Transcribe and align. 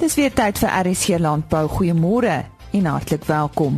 Dis 0.00 0.14
weer 0.16 0.32
tyd 0.32 0.56
vir 0.56 0.70
RSG 0.72 1.18
Landbou. 1.20 1.66
Goeiemôre 1.68 2.38
en 2.72 2.86
hartlik 2.88 3.26
welkom. 3.28 3.74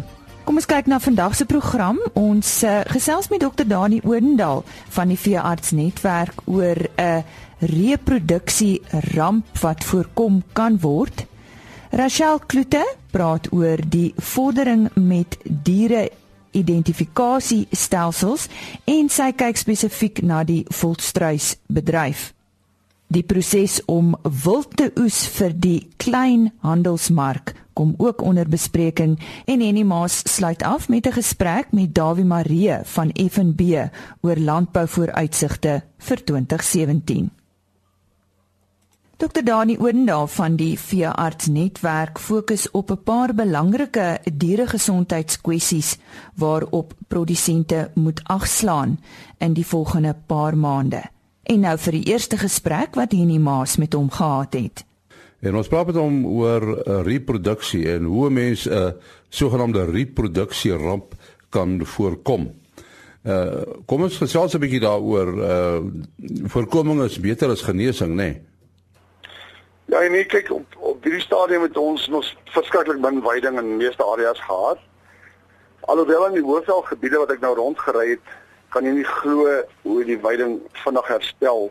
Kom 0.46 0.60
ons 0.60 0.68
kyk 0.70 0.86
na 0.86 1.00
vandag 1.02 1.34
se 1.34 1.42
program. 1.50 1.96
Ons 2.14 2.60
uh, 2.62 2.84
gesels 2.94 3.26
met 3.32 3.42
Dr. 3.42 3.66
Dani 3.66 3.98
Odendaal 4.06 4.62
van 4.94 5.10
die 5.10 5.18
Veeartsnetwerk 5.18 6.44
oor 6.46 6.78
'n 6.94 7.24
reproduksie 7.58 8.82
ramp 9.16 9.58
wat 9.58 9.84
voorkom 9.84 10.42
kan 10.52 10.78
word. 10.78 11.26
Rachel 11.90 12.38
Kloete 12.46 12.86
praat 13.10 13.50
oor 13.52 13.82
die 13.82 14.14
vordering 14.16 14.94
met 14.94 15.38
diere 15.42 16.10
identifikasiestelsels 16.52 18.46
en 18.84 19.08
sy 19.08 19.32
kyk 19.32 19.56
spesifiek 19.56 20.22
na 20.22 20.44
die 20.44 20.64
volstruisbedryf. 20.70 22.32
Die 23.12 23.22
proses 23.28 23.80
om 23.92 24.14
wild 24.22 24.70
te 24.78 24.86
oes 24.96 25.18
vir 25.34 25.52
die 25.52 25.80
klein 26.00 26.46
handelsmark 26.64 27.52
kom 27.76 27.90
ook 28.00 28.22
onder 28.24 28.48
bespreking 28.48 29.18
en 29.44 29.60
Henny 29.60 29.82
Maas 29.84 30.22
sluit 30.32 30.62
af 30.62 30.88
met 30.88 31.06
'n 31.06 31.12
gesprek 31.18 31.72
met 31.72 31.94
Dawie 31.94 32.24
Maree 32.24 32.78
van 32.84 33.12
FNB 33.12 33.88
oor 34.20 34.36
landbouvooruitsigte 34.36 35.82
vir 35.98 36.24
2017. 36.24 37.30
Dr 39.16 39.42
Dani 39.44 39.76
Odendaal 39.78 40.26
van 40.26 40.56
die 40.56 40.78
Veeartsnetwerk 40.78 42.18
fokus 42.18 42.70
op 42.70 42.90
'n 42.90 43.02
paar 43.02 43.34
belangrike 43.34 44.20
dieregesondheidskwessies 44.32 45.98
waarop 46.34 46.94
produsente 47.08 47.90
moet 47.94 48.20
agslaan 48.24 49.00
in 49.38 49.52
die 49.52 49.66
volgende 49.66 50.16
paar 50.26 50.56
maande. 50.56 51.02
En 51.42 51.60
nou 51.60 51.74
vir 51.78 51.92
die 51.92 52.06
eerste 52.12 52.38
gesprek 52.38 52.94
wat 52.94 53.12
Henny 53.12 53.38
Maas 53.42 53.76
met 53.76 53.92
hom 53.92 54.10
gehad 54.10 54.54
het. 54.54 54.84
En 55.42 55.56
ons 55.58 55.68
praat 55.68 55.86
met 55.90 55.98
hom 55.98 56.22
oor 56.26 56.62
uh, 56.62 57.00
reproduksie 57.02 57.88
en 57.90 58.04
hoe 58.04 58.30
mense 58.30 58.70
'n 58.70 58.74
uh, 58.74 58.92
sogenaamde 59.28 59.84
reproduksie 59.84 60.72
ramp 60.72 61.14
kan 61.50 61.80
voorkom. 61.84 62.52
Uh 63.22 63.62
kom 63.86 64.02
ons 64.02 64.16
gesels 64.18 64.54
'n 64.54 64.58
bietjie 64.58 64.80
daaroor. 64.80 65.28
Uh 65.38 65.80
voorkoming 66.46 67.02
is 67.02 67.20
beter 67.20 67.50
as 67.50 67.62
genesing, 67.62 68.10
nê? 68.10 68.14
Nee? 68.14 68.42
Ja, 69.92 70.00
en 70.00 70.10
nee, 70.10 70.24
kyk 70.24 70.50
op 70.50 70.76
op 70.78 71.02
hierdie 71.04 71.20
stadium 71.20 71.62
het 71.62 71.76
ons 71.76 72.08
nog 72.08 72.26
verskriklik 72.54 73.00
min 73.00 73.22
veiding 73.22 73.58
in 73.58 73.76
meeste 73.76 74.04
areas 74.04 74.40
gehad. 74.40 74.78
Alhoewel 75.80 76.26
in 76.26 76.32
die 76.32 76.46
hoofveldgebiede 76.46 77.18
wat 77.18 77.30
ek 77.30 77.40
nou 77.40 77.54
rondgery 77.58 78.08
het, 78.10 78.32
kan 78.72 78.86
jy 78.88 78.94
nie 78.96 79.08
glo 79.08 79.48
hoe 79.84 80.04
die 80.08 80.18
veiding 80.18 80.60
vinnig 80.84 81.08
herstel 81.12 81.68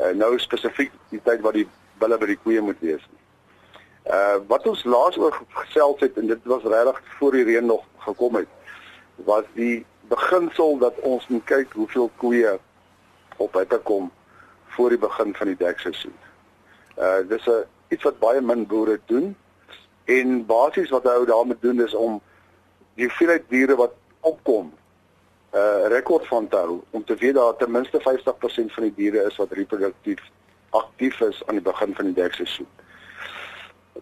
uh, 0.00 0.12
nou 0.12 0.34
spesifiek 0.42 0.92
die 1.12 1.20
tyd 1.24 1.40
wat 1.46 1.56
die 1.56 1.66
bulle 2.02 2.18
by 2.20 2.28
die 2.28 2.40
koeie 2.42 2.64
moet 2.64 2.80
wees 2.84 3.04
nie. 3.08 3.22
Uh 4.12 4.36
wat 4.50 4.66
ons 4.68 4.82
laas 4.84 5.16
oor 5.16 5.36
gesels 5.54 6.02
het 6.04 6.18
en 6.20 6.28
dit 6.28 6.50
was 6.50 6.66
regtig 6.68 7.00
voor 7.18 7.38
die 7.38 7.46
reën 7.48 7.66
nog 7.66 7.86
gekom 8.04 8.36
het 8.36 8.50
was 9.24 9.48
die 9.54 9.86
beginsel 10.10 10.76
dat 10.82 10.98
ons 11.08 11.24
moet 11.32 11.46
kyk 11.48 11.72
hoeveel 11.72 12.10
koeie 12.20 12.58
op 13.40 13.56
hitte 13.56 13.78
kom 13.88 14.10
voor 14.76 14.92
die 14.92 15.00
begin 15.00 15.32
van 15.38 15.52
die 15.52 15.56
dekseisoen. 15.56 16.16
Uh 16.98 17.22
dis 17.28 17.48
'n 17.48 17.64
iets 17.88 18.04
wat 18.04 18.20
baie 18.20 18.40
min 18.40 18.66
boere 18.66 19.00
doen 19.06 19.36
en 20.04 20.46
basies 20.46 20.90
wat 20.90 21.08
hulle 21.08 21.26
daarmee 21.26 21.56
doen 21.60 21.80
is 21.80 21.94
om 21.94 22.20
die 22.94 23.06
hoeveelheid 23.08 23.48
diere 23.48 23.76
wat 23.76 23.94
opkom 24.20 24.72
uh 25.54 25.86
rekord 25.86 26.26
van 26.26 26.48
te 26.48 26.56
hou 26.56 26.80
om 26.90 27.04
te 27.04 27.14
weet 27.14 27.34
dat 27.34 27.58
ten 27.58 27.70
minste 27.70 28.00
50% 28.00 28.72
van 28.74 28.82
die 28.82 28.94
diere 28.94 29.26
is 29.26 29.36
wat 29.36 29.52
reproduktief 29.52 30.22
aktief 30.70 31.20
is 31.20 31.42
aan 31.46 31.60
die 31.60 31.64
begin 31.64 31.94
van 31.94 32.04
die 32.04 32.14
dekseisoen. 32.14 32.66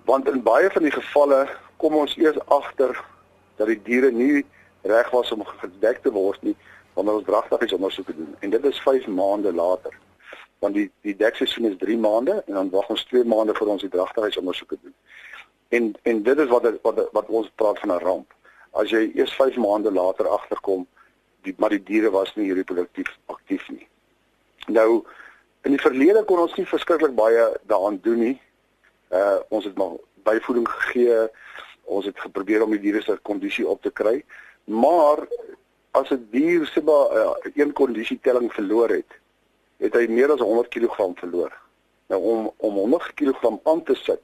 Want 0.05 0.29
in 0.29 0.43
baie 0.43 0.71
van 0.71 0.83
die 0.83 0.95
gevalle 0.95 1.49
kom 1.77 1.95
ons 1.95 2.17
eers 2.17 2.39
agter 2.47 2.97
dat 3.57 3.67
die 3.69 3.81
diere 3.85 4.11
nie 4.11 4.47
reg 4.83 5.11
was 5.11 5.33
om 5.33 5.45
gedek 5.45 6.01
te 6.03 6.13
word 6.13 6.41
nie 6.43 6.57
wanneer 6.95 7.21
ons 7.21 7.29
dragtigheidsondersoeke 7.29 8.17
doen 8.17 8.33
en 8.41 8.51
dit 8.51 8.65
is 8.65 8.81
5 8.81 9.07
maande 9.07 9.53
later. 9.53 9.93
Want 10.65 10.75
die 10.75 10.89
die 11.05 11.17
dekseisoen 11.17 11.69
is 11.69 11.77
3 11.85 11.99
maande 11.99 12.39
en 12.47 12.55
dan 12.55 12.73
wag 12.73 12.89
ons 12.89 13.05
2 13.13 13.29
maande 13.29 13.55
vir 13.61 13.75
ons 13.77 13.85
die 13.85 13.93
dragtigheidsondersoeke 13.93 14.81
doen. 14.81 14.97
En 15.69 15.93
en 16.03 16.23
dit 16.23 16.39
is 16.39 16.49
wat 16.49 16.71
wat 16.89 17.05
wat 17.13 17.29
ons 17.29 17.53
praat 17.61 17.79
van 17.85 17.93
'n 17.93 18.05
ramp. 18.09 18.35
As 18.73 18.91
jy 18.91 19.11
eers 19.15 19.37
5 19.37 19.57
maande 19.57 19.93
later 19.93 20.29
agterkom 20.29 20.87
die 21.43 21.55
maar 21.59 21.75
die 21.75 21.83
diere 21.83 22.11
was 22.11 22.35
nie 22.37 22.53
reproduktief 22.55 23.11
aktief 23.27 23.69
nie. 23.71 23.87
Nou 24.67 25.05
in 25.63 25.75
die 25.75 25.83
verlede 25.83 26.25
kon 26.27 26.43
ons 26.43 26.55
nie 26.59 26.67
verskriklik 26.67 27.15
baie 27.15 27.49
daaraan 27.71 27.99
doen 28.03 28.19
nie. 28.19 28.37
Uh 29.11 29.39
ons 29.49 29.65
het 29.65 29.77
maar 29.79 29.99
byvoeding 30.27 30.69
gegee. 30.69 31.27
Ons 31.85 32.07
het 32.07 32.21
geprobeer 32.21 32.63
om 32.63 32.71
die 32.75 32.83
diere 32.83 33.03
se 33.03 33.19
kondisie 33.23 33.67
op 33.69 33.83
te 33.83 33.91
kry. 33.91 34.23
Maar 34.65 35.27
as 35.93 36.11
'n 36.11 36.29
die 36.31 36.47
dier 36.47 36.67
se 36.67 36.83
maar 36.83 37.17
uh, 37.17 37.35
een 37.55 37.73
kondisie 37.73 38.19
telling 38.23 38.53
verloor 38.53 38.89
het, 38.89 39.19
het 39.77 39.95
hy 39.95 40.07
meer 40.09 40.33
as 40.33 40.41
100 40.41 40.69
kg 40.69 41.13
verloor. 41.19 41.53
Nou 42.09 42.21
om 42.23 42.51
om 42.57 42.75
100 42.75 43.15
kg 43.15 43.59
aan 43.65 43.83
te 43.83 43.95
sit, 43.95 44.21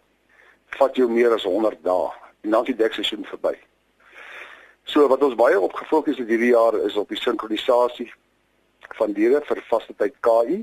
vat 0.79 0.97
jou 0.97 1.11
meer 1.11 1.33
as 1.33 1.45
100 1.45 1.83
dae 1.83 2.11
en 2.41 2.51
dan 2.51 2.61
is 2.61 2.67
die 2.67 2.77
dekseisoen 2.77 3.25
verby. 3.25 3.57
So 4.89 5.05
wat 5.09 5.21
ons 5.21 5.37
baie 5.37 5.59
op 5.61 5.75
gefokus 5.77 6.17
het 6.17 6.31
hierdie 6.33 6.55
jaar 6.55 6.79
is 6.81 6.95
op 6.97 7.11
die 7.13 7.19
sinkronisasie 7.21 8.07
van 8.97 9.13
diere 9.13 9.43
vir 9.45 9.61
vaste 9.69 9.93
tyd 10.01 10.15
KI, 10.25 10.63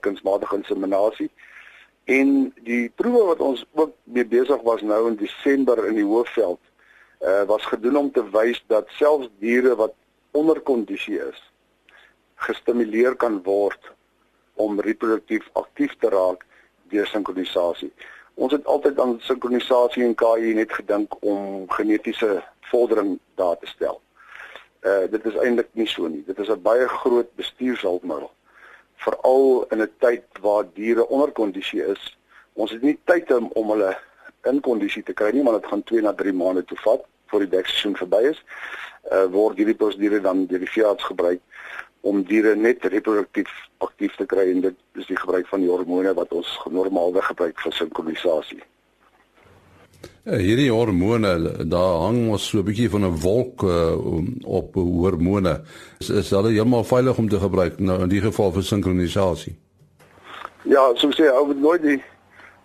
kunsmatige 0.00 0.56
inseminasie. 0.56 1.28
En 2.08 2.30
die 2.64 2.86
proewe 2.96 3.26
wat 3.28 3.42
ons 3.44 3.66
ook 3.76 3.92
mee 4.16 4.24
besig 4.24 4.64
was 4.64 4.80
nou 4.80 5.02
in 5.10 5.18
Desember 5.20 5.84
in 5.90 6.00
die 6.00 6.06
Hoofveld, 6.08 6.60
uh 7.20 7.44
was 7.50 7.68
gedoen 7.68 8.00
om 8.00 8.08
te 8.16 8.24
wys 8.32 8.62
dat 8.72 8.88
selfs 8.96 9.28
diere 9.44 9.74
wat 9.76 9.92
onder 10.32 10.60
kondisie 10.64 11.20
is, 11.20 11.42
gestimuleer 12.48 13.18
kan 13.20 13.42
word 13.44 13.92
om 14.56 14.80
reproduktief 14.80 15.50
aktief 15.52 15.98
te 16.00 16.08
raak 16.08 16.46
deur 16.88 17.12
sinkronisasie. 17.12 17.92
Ons 18.40 18.56
het 18.56 18.64
altyd 18.64 19.00
aan 19.04 19.18
sinkronisasie 19.28 20.06
en 20.08 20.16
KI 20.16 20.56
net 20.56 20.72
gedink 20.72 21.20
om 21.20 21.68
genetiese 21.68 22.38
vordering 22.72 23.18
daar 23.40 23.58
te 23.58 23.70
stel. 23.70 24.00
Uh 24.90 25.06
dit 25.12 25.24
is 25.30 25.36
eintlik 25.44 25.72
nie 25.80 25.88
so 25.88 26.08
nie. 26.08 26.22
Dit 26.26 26.38
is 26.38 26.48
'n 26.48 26.62
baie 26.62 26.86
groot 26.88 27.34
bestuurshulpmiddel. 27.40 28.30
Veral 29.04 29.66
in 29.70 29.82
'n 29.82 29.92
tyd 29.98 30.24
waar 30.40 30.64
diere 30.74 31.08
onder 31.08 31.32
kondisie 31.32 31.82
is. 31.84 32.16
Ons 32.52 32.70
het 32.70 32.82
nie 32.82 32.98
tyd 33.04 33.32
om, 33.32 33.50
om 33.54 33.70
hulle 33.70 33.96
in 34.44 34.60
kondisie 34.60 35.02
te 35.02 35.12
kry 35.12 35.30
nie, 35.32 35.42
maar 35.42 35.60
dit 35.60 35.66
gaan 35.66 35.82
2 35.82 36.00
na 36.00 36.12
3 36.12 36.32
maande 36.32 36.64
toe 36.64 36.78
vat 36.84 37.04
voor 37.26 37.44
die 37.44 37.48
dekseisoen 37.56 37.96
verby 37.96 38.22
is. 38.32 38.42
Uh 39.12 39.26
word 39.32 39.56
hierdie 39.56 39.76
prosedure 39.82 40.20
dan 40.20 40.46
deur 40.46 40.58
die 40.64 40.74
veearts 40.76 41.04
gebruik 41.04 41.40
om 42.00 42.22
diere 42.24 42.54
net 42.56 42.84
reproduktief 42.84 43.50
aktief 43.78 44.16
te 44.16 44.26
kry 44.26 44.50
en 44.50 44.60
dit 44.60 44.76
is 45.00 45.08
die 45.08 45.16
gebruik 45.16 45.48
van 45.48 45.60
die 45.60 45.70
hormone 45.70 46.14
wat 46.16 46.32
ons 46.32 46.52
normaalweg 46.70 47.26
gebruik 47.32 47.60
vir 47.60 47.72
sinkronisasie. 47.76 48.62
Ja, 50.24 50.36
hierdie 50.36 50.68
hormone, 50.70 51.30
daar 51.64 51.94
hang 52.04 52.28
ons 52.30 52.48
so 52.48 52.58
'n 52.58 52.64
bietjie 52.64 52.90
van 52.90 53.04
'n 53.04 53.20
wolk 53.20 53.62
uh, 53.62 53.96
op 54.44 54.74
hormone. 54.74 55.60
Is, 55.98 56.10
is 56.10 56.30
hulle 56.30 56.52
heeltemal 56.52 56.84
veilig 56.84 57.18
om 57.18 57.28
te 57.28 57.40
gebruik 57.40 57.78
nou 57.78 58.02
in 58.02 58.08
die 58.08 58.20
geval 58.20 58.52
vir 58.52 58.62
sinkronisasie? 58.62 59.56
Ja, 60.62 60.92
so 60.94 61.08
sê 61.08 61.32
ou 61.32 61.46
moet 61.46 61.60
nooit 61.60 61.82
die 61.82 62.02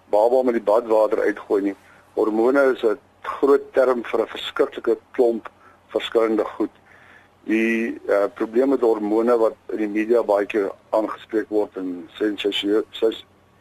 baba 0.09 0.43
met 0.43 0.53
die 0.53 0.63
badwater 0.63 1.19
uitgooi 1.19 1.61
nie. 1.61 1.75
Hormone 2.13 2.73
is 2.73 2.83
'n 2.83 2.99
groot 3.21 3.73
term 3.73 4.03
vir 4.03 4.21
'n 4.21 4.27
verskriklike 4.27 4.97
klomp 5.11 5.49
verskillende 5.87 6.43
goed. 6.43 6.75
Die 7.43 7.97
uh, 8.09 8.27
probleem 8.33 8.69
met 8.69 8.81
hormone 8.81 9.37
wat 9.37 9.55
in 9.71 9.77
die 9.77 9.87
media 9.87 10.23
baie 10.23 10.45
keer 10.45 10.71
aangespreek 10.89 11.49
word 11.49 11.77
en 11.77 12.09
sensasie 12.17 12.83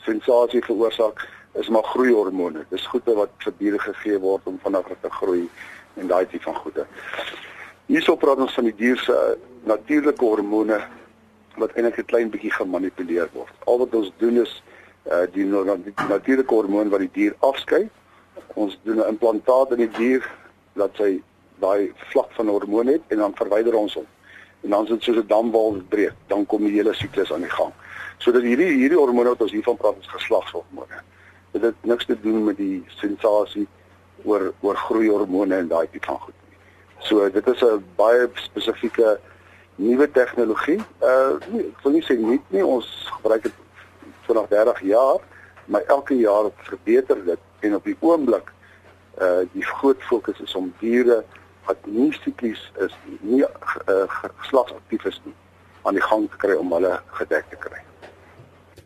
sensasie 0.04 0.62
veroorsaak 0.64 1.28
is 1.54 1.68
maar 1.68 1.82
groeihormone. 1.82 2.64
Dis 2.68 2.86
goede 2.86 3.14
wat 3.14 3.30
vir 3.44 3.54
diere 3.58 3.78
gegee 3.78 4.18
word 4.18 4.46
om 4.50 4.58
vinniger 4.62 4.96
te 5.00 5.10
groei 5.10 5.48
en 6.00 6.10
daai 6.10 6.26
tipe 6.26 6.44
van 6.48 6.56
goede. 6.64 6.86
Hierso 7.86 8.16
praat 8.16 8.42
ons 8.42 8.54
van 8.58 8.66
die 8.66 8.76
dier 8.78 8.98
se 8.98 9.16
natuurlike 9.68 10.24
hormone 10.24 10.80
wat 11.60 11.76
eintlik 11.76 11.98
'n 11.98 12.10
klein 12.10 12.30
bietjie 12.30 12.50
gemanipuleer 12.50 13.28
word. 13.32 13.54
Al 13.66 13.78
wat 13.78 13.94
ons 13.94 14.10
doen 14.18 14.42
is 14.42 14.62
uh 15.06 15.26
die, 15.32 15.44
natuurlike 15.44 16.54
hormoon 16.54 16.88
wat 16.88 17.00
die 17.00 17.12
dier 17.12 17.34
afskei. 17.38 17.88
Ons 18.54 18.78
doen 18.82 18.98
'n 18.98 19.08
implantaat 19.08 19.70
in 19.70 19.86
die 19.86 19.94
dier 19.98 20.30
dat 20.74 20.90
sy 20.96 21.22
daai 21.60 21.92
vlak 22.10 22.32
van 22.32 22.48
hormoon 22.48 22.86
het 22.86 23.02
en 23.08 23.18
dan 23.18 23.34
verwyder 23.34 23.74
ons 23.74 23.94
hom. 23.94 24.06
En 24.62 24.70
dan 24.70 24.82
is 24.82 24.88
dit 24.88 25.02
soos 25.02 25.16
'n 25.16 25.26
damwal 25.26 25.82
breek, 25.88 26.14
dan 26.26 26.46
kom 26.46 26.64
die 26.64 26.74
hele 26.74 26.94
siklus 26.94 27.32
aan 27.32 27.46
die 27.46 27.50
gang. 27.50 27.72
So 28.18 28.32
dat 28.32 28.42
hierdie 28.42 28.74
hierdie 28.74 28.98
hormone 28.98 29.28
wat 29.28 29.42
ons 29.42 29.52
hiervan 29.52 29.76
praat 29.76 29.96
is 30.00 30.06
geslagshormone 30.06 31.13
dit 31.54 31.62
het 31.62 31.86
niks 31.86 32.06
te 32.06 32.16
doen 32.20 32.44
met 32.44 32.56
die 32.58 32.82
sensasie 32.98 33.66
oor 34.24 34.50
oor 34.60 34.78
groeihormone 34.86 35.56
en 35.62 35.68
daai 35.70 35.86
tipe 35.90 36.06
van 36.06 36.18
goed 36.20 36.34
nie. 36.48 36.58
So 37.06 37.30
dit 37.30 37.46
is 37.52 37.62
'n 37.62 37.84
baie 37.96 38.28
spesifieke 38.34 39.18
nuwe 39.74 40.10
tegnologie. 40.10 40.80
Uh 41.02 41.38
nie, 41.52 41.66
ek 41.70 41.82
wil 41.82 41.92
nie 41.92 42.02
sê 42.02 42.18
nie, 42.18 42.40
nie 42.48 42.64
ons 42.64 42.88
gebruik 43.16 43.42
dit 43.42 43.54
nog 44.26 44.48
30 44.48 44.80
jaar, 44.80 45.20
maar 45.64 45.82
elke 45.86 46.16
jaar 46.16 46.50
verbeter 46.56 47.24
dit 47.24 47.38
en 47.60 47.74
op 47.74 47.84
die 47.84 47.96
oomblik 48.00 48.52
uh 49.20 49.46
die 49.52 49.64
groot 49.64 50.02
fokus 50.02 50.40
is 50.40 50.54
om 50.54 50.72
diere 50.78 51.24
wat 51.64 51.86
nie 51.86 52.12
siklies 52.12 52.72
is 52.78 52.94
nie 53.20 53.44
uh, 53.44 54.04
geslagsaktief 54.40 55.04
is 55.04 55.20
nie 55.24 55.34
aan 55.82 55.94
die 55.94 56.02
gang 56.02 56.30
te 56.30 56.36
kry 56.36 56.54
om 56.56 56.72
hulle 56.72 57.00
gedek 57.20 57.48
te 57.48 57.56
kry. 57.56 57.80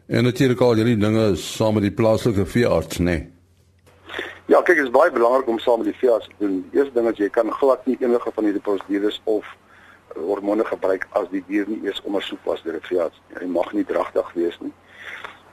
En 0.09 0.25
natuurlik 0.25 0.61
al 0.65 0.79
hierdie 0.81 0.97
dinge 0.97 1.37
saam 1.37 1.75
met 1.77 1.85
die 1.85 1.93
plaaslike 1.93 2.47
veearts, 2.49 2.97
nê. 2.97 3.05
Nee. 3.05 3.25
Ja, 4.49 4.63
kyk, 4.65 4.79
dit 4.79 4.87
is 4.87 4.93
baie 4.95 5.11
belangrik 5.13 5.51
om 5.53 5.59
saam 5.61 5.83
met 5.83 5.91
die 5.91 5.99
veearts 6.01 6.31
te 6.31 6.39
doen. 6.41 6.55
Die 6.71 6.79
eerste 6.81 6.95
ding 6.97 7.09
is 7.11 7.19
jy 7.21 7.27
kan 7.29 7.51
glad 7.53 7.83
nie 7.85 7.99
enige 8.01 8.33
van 8.33 8.47
hierdie 8.49 8.63
prosedures 8.65 9.19
of 9.29 9.51
hormone 10.17 10.65
gebruik 10.65 11.05
as 11.21 11.27
die 11.29 11.43
dier 11.51 11.69
nie 11.69 11.83
eers 11.85 12.01
ondersoek 12.09 12.41
was 12.49 12.63
deur 12.65 12.79
'n 12.79 12.87
veearts. 12.87 13.21
Hy 13.37 13.51
mag 13.53 13.69
nie 13.77 13.85
dragtig 13.85 14.31
wees 14.33 14.57
nie. 14.61 14.73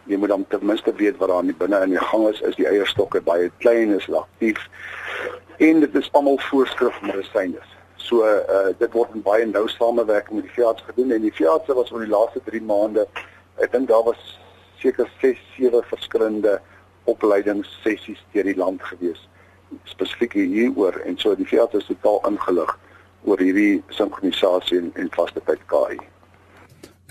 Jy 0.07 0.21
moet 0.23 0.29
dan 0.29 0.47
ten 0.47 0.65
minste 0.65 0.95
weet 0.95 1.17
wat 1.17 1.29
daar 1.29 1.43
in 1.43 1.51
die 1.51 1.59
binne 1.59 1.83
in 1.83 1.89
die 1.97 2.05
gang 2.05 2.29
is. 2.29 2.39
Is 2.41 2.55
die 2.55 2.67
eierstokke 2.67 3.21
baie 3.21 3.51
klein, 3.59 3.91
is 3.91 4.07
aktief 4.11 4.69
en 5.57 5.79
dit 5.79 5.95
is 5.95 6.09
almal 6.11 6.39
voorskrif 6.47 7.01
medisyne. 7.01 7.59
So 7.97 8.23
uh 8.23 8.71
dit 8.79 8.93
word 8.93 9.11
in 9.13 9.21
baie 9.21 9.45
nou 9.45 9.67
samewerking 9.67 10.39
met 10.39 10.47
die 10.47 10.55
veearts 10.63 10.83
gedoen 10.87 11.11
en 11.11 11.21
die 11.21 11.35
veearts 11.35 11.67
was 11.67 11.91
oor 11.91 12.07
die 12.07 12.15
laaste 12.15 12.39
3 12.45 12.61
maande 12.61 13.07
ek 13.59 13.71
dink 13.71 13.87
daar 13.87 14.03
was 14.03 14.39
seker 14.85 15.09
6 15.21 15.37
7 15.57 15.83
verskillende 15.89 16.59
opleidingssessies 17.09 18.21
deur 18.33 18.47
die 18.49 18.57
land 18.57 18.81
gewees 18.85 19.21
spesifiek 19.83 20.33
hieroor 20.37 21.01
en 21.05 21.17
so 21.17 21.35
die 21.35 21.47
veearts 21.49 21.75
is 21.81 21.87
totaal 21.89 22.21
ingelig 22.29 22.71
oor 23.25 23.39
hierdie 23.41 23.83
sinkronisasie 23.97 24.77
en, 24.79 24.91
en 25.01 25.09
vaste 25.15 25.41
tyd 25.49 25.61
KI. 25.71 25.97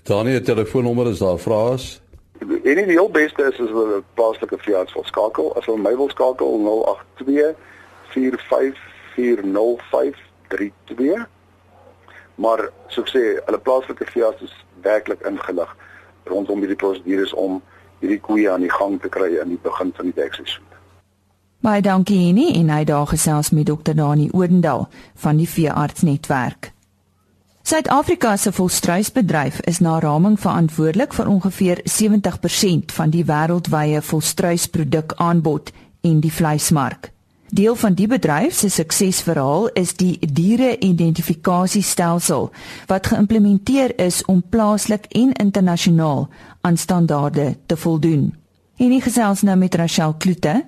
Danie, 0.07 0.41
telefoonnommer 0.41 1.07
is 1.11 1.19
daar 1.25 1.41
vrae 1.41 1.75
is. 1.75 1.87
En 2.45 2.49
die 2.63 2.93
heel 2.93 3.11
beste 3.11 3.43
is 3.49 3.61
as 3.61 3.71
hulle 3.73 4.03
plaaslike 4.19 4.59
veearts 4.67 4.95
wil 4.95 5.05
skakel, 5.09 5.47
as 5.59 5.67
hulle 5.69 5.83
my 5.83 5.95
wil 5.97 6.11
skakel 6.13 6.49
082 6.67 7.55
4540532. 8.15 8.21
Maar 12.35 12.59
soos 12.93 13.07
ek 13.07 13.13
sê, 13.15 13.25
hulle 13.47 13.61
plaaslike 13.67 14.07
veearts 14.13 14.43
is 14.47 14.55
werklik 14.87 15.21
ingelig 15.27 15.71
rondom 16.31 16.59
hierdie 16.65 16.79
prosedures 16.81 17.35
om 17.35 17.63
hierdie 18.01 18.21
koeie 18.21 18.51
aan 18.53 18.65
die 18.65 18.73
gang 18.73 19.01
te 19.01 19.09
kry 19.09 19.35
in 19.43 19.55
die 19.55 19.61
begin 19.63 19.93
van 19.97 20.11
die 20.11 20.17
dekseisoen. 20.17 20.71
Baie 21.65 21.81
dankie 21.81 22.27
Henny 22.27 22.51
en 22.59 22.69
hy 22.69 22.83
daar 22.85 23.07
gesels 23.09 23.51
met 23.57 23.67
dokter 23.71 23.97
Dani 23.97 24.29
Oudendal 24.33 24.89
van 25.23 25.41
die 25.41 25.49
veeartsnetwerk. 25.49 26.75
Suid-Afrika 27.65 28.37
se 28.37 28.53
volstruisbedryf 28.53 29.63
is 29.65 29.79
na 29.81 29.97
raming 29.99 30.37
verantwoordelik 30.41 31.17
vir 31.17 31.31
ongeveer 31.33 31.81
70% 31.89 32.93
van 32.93 33.11
die 33.11 33.25
wêreldwye 33.25 34.03
volstruisproduk-aanbod 34.05 35.73
en 36.05 36.21
die 36.21 36.33
vleismark. 36.33 37.14
Deel 37.53 37.75
van 37.75 37.95
die 37.95 38.07
bedryf 38.07 38.55
se 38.55 38.69
suksesverhaal 38.69 39.69
is 39.69 39.95
die 40.01 40.19
diere-identifikasiestelsel 40.33 42.51
wat 42.87 43.07
geïmplementeer 43.07 43.99
is 44.01 44.25
om 44.25 44.43
plaaslik 44.49 45.05
en 45.13 45.33
internasionaal 45.33 46.29
aan 46.61 46.77
standaarde 46.77 47.57
te 47.67 47.77
voldoen. 47.77 48.35
En 48.77 48.91
hier 48.91 49.03
gesels 49.03 49.43
nou 49.43 49.57
met 49.57 49.75
Rachel 49.75 50.15
Kloete, 50.15 50.65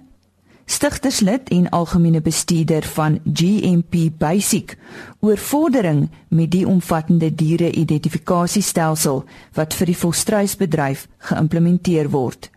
stigterslid 0.66 1.48
en 1.48 1.68
algemene 1.68 2.20
bestuurder 2.20 2.82
van 2.82 3.20
GMP 3.24 3.94
Basic 4.18 4.78
oor 5.20 5.38
vordering 5.38 6.10
met 6.28 6.50
die 6.50 6.68
omvattende 6.68 7.34
diere-identifikasiestelsel 7.34 9.24
wat 9.52 9.74
vir 9.74 9.86
die 9.86 9.96
volstruisbedryf 9.96 11.08
geïmplementeer 11.18 12.10
word. 12.10 12.50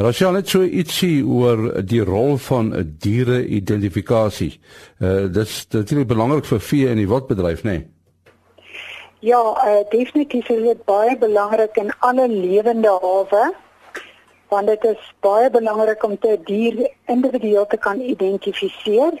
Rachel 0.00 0.34
het 0.34 0.48
so 0.48 0.64
ietsie 0.64 1.20
oor 1.26 1.82
die 1.84 2.00
rol 2.00 2.38
van 2.40 2.72
'n 2.72 2.96
diere-identifikasie. 2.98 4.60
Uh 4.98 5.28
dis 5.28 5.66
natuurlik 5.70 6.08
belangrik 6.08 6.44
vir 6.44 6.60
vee 6.60 6.88
en 6.88 6.96
die 6.96 7.08
wildbedryf, 7.08 7.62
nê? 7.62 7.70
Nee? 7.70 7.86
Ja, 9.20 9.40
uh, 9.40 9.84
definitief 9.90 10.48
is 10.48 10.62
dit 10.62 10.84
baie 10.84 11.18
belangrik 11.18 11.76
in 11.76 11.92
alle 11.98 12.28
lewende 12.28 12.88
hawe 12.88 13.52
want 14.48 14.66
dit 14.66 14.84
is 14.84 15.12
baie 15.20 15.50
belangrik 15.50 16.02
om 16.04 16.18
te 16.18 16.38
dier 16.44 16.90
individueel 17.06 17.66
te 17.66 17.76
kan 17.76 18.00
identifiseer 18.00 19.12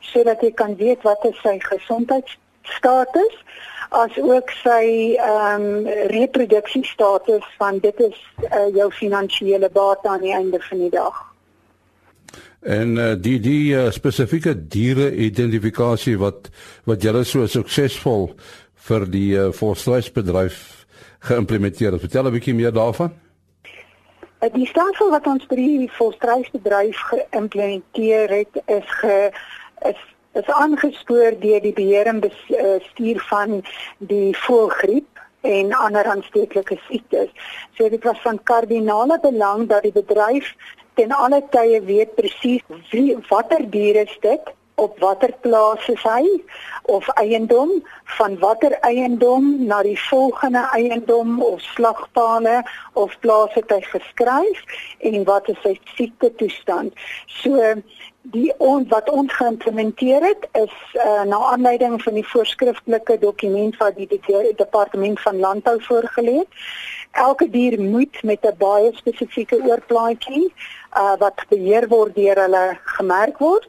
sodat 0.00 0.40
jy 0.40 0.52
kan 0.52 0.76
weet 0.76 1.02
wat 1.02 1.24
is 1.24 1.40
sy 1.42 1.56
gesondheidsstatus 1.58 3.40
as 3.88 4.18
ook 4.18 4.50
sy 4.62 5.14
ehm 5.14 5.62
um, 5.62 5.86
reproduksiestatus 6.12 7.46
van 7.58 7.78
dit 7.78 8.00
is 8.00 8.18
uh, 8.42 8.68
jou 8.74 8.90
finansiële 8.92 9.70
bate 9.70 10.08
aan 10.08 10.20
die 10.20 10.34
einde 10.34 10.60
van 10.60 10.78
die 10.78 10.90
dag. 10.90 11.24
En 12.60 12.96
uh, 12.96 13.12
die 13.18 13.40
die 13.40 13.74
uh, 13.74 13.90
spesifieke 13.90 14.54
diere 14.68 15.12
identifikasie 15.14 16.16
wat 16.18 16.50
wat 16.84 17.02
julle 17.02 17.24
so 17.24 17.46
suksesvol 17.46 18.32
vir 18.88 19.06
die 19.10 19.30
uh, 19.38 19.52
volstruisbedryf 19.52 20.58
geïmplementeer 21.28 21.92
het. 21.92 22.00
Vertel 22.00 22.26
'n 22.26 22.32
bietjie 22.32 22.54
meer 22.54 22.72
daarvan. 22.72 23.14
Die 24.52 24.66
stelsel 24.66 25.10
wat 25.10 25.26
ons 25.26 25.46
by 25.46 25.56
die 25.56 25.90
volstruisbedryf 25.96 26.98
geïmplementeer 27.10 28.30
het 28.30 28.62
is 28.66 28.90
ge 29.00 29.30
is 29.88 30.02
is 30.40 30.48
aangespoor 30.52 31.36
deur 31.40 31.62
die 31.64 31.74
beheer 31.76 32.10
en 32.12 32.20
bestuur 32.20 33.20
van 33.30 33.60
die 34.12 34.34
voëlgriep 34.44 35.22
en 35.46 35.72
ander 35.78 36.08
aansteeklike 36.10 36.78
siektes. 36.88 37.30
So 37.76 37.88
dit 37.88 38.04
was 38.04 38.20
van 38.24 38.42
kardinale 38.42 39.18
belang 39.22 39.68
dat 39.70 39.86
die 39.86 39.94
bedryf 39.94 40.52
ten 40.94 41.12
alle 41.12 41.42
tye 41.50 41.80
weet 41.84 42.14
presies 42.16 42.62
watter 43.30 43.64
diere 43.70 44.06
dit 44.20 44.54
op 44.76 44.98
watter 45.00 45.32
plaas 45.40 45.84
is 45.88 46.02
hy 46.04 46.24
of 46.92 47.08
eiendom 47.20 47.70
van 48.18 48.36
watter 48.42 48.76
eiendom 48.88 49.46
na 49.68 49.80
die 49.86 49.96
volgende 50.08 50.66
eiendom 50.76 51.38
of 51.42 51.64
slagpale 51.72 52.58
of 52.92 53.16
plaas 53.24 53.56
het 53.56 53.72
hy 53.72 53.80
geskryf 53.88 54.82
en 55.10 55.24
wat 55.28 55.48
is 55.52 55.62
sy 55.64 55.74
siekte 55.96 56.32
toestand. 56.42 56.92
So 57.40 57.72
die 58.32 58.52
on, 58.58 58.86
wat 58.88 59.10
ons 59.10 59.32
geïmplementeer 59.34 60.24
het 60.24 60.48
is 60.52 60.74
uh, 60.94 61.22
na 61.22 61.38
aanleiding 61.52 62.02
van 62.02 62.14
die 62.18 62.26
voorskriftelike 62.26 63.18
dokument 63.22 63.76
wat 63.76 63.96
die, 63.96 64.06
die, 64.10 64.20
die 64.26 64.54
departement 64.56 65.20
van 65.20 65.38
landbou 65.38 65.76
voorgelê 65.82 66.40
het. 66.42 66.60
Elke 67.10 67.48
dier 67.50 67.80
moet 67.80 68.22
met 68.22 68.44
'n 68.44 68.56
baie 68.58 68.90
spesifieke 68.94 69.60
oorplaatjie 69.62 70.52
uh, 70.96 71.14
wat 71.18 71.46
beheer 71.48 71.88
word 71.88 72.14
deur 72.14 72.42
hulle 72.44 72.78
gemerk 72.98 73.38
word 73.38 73.68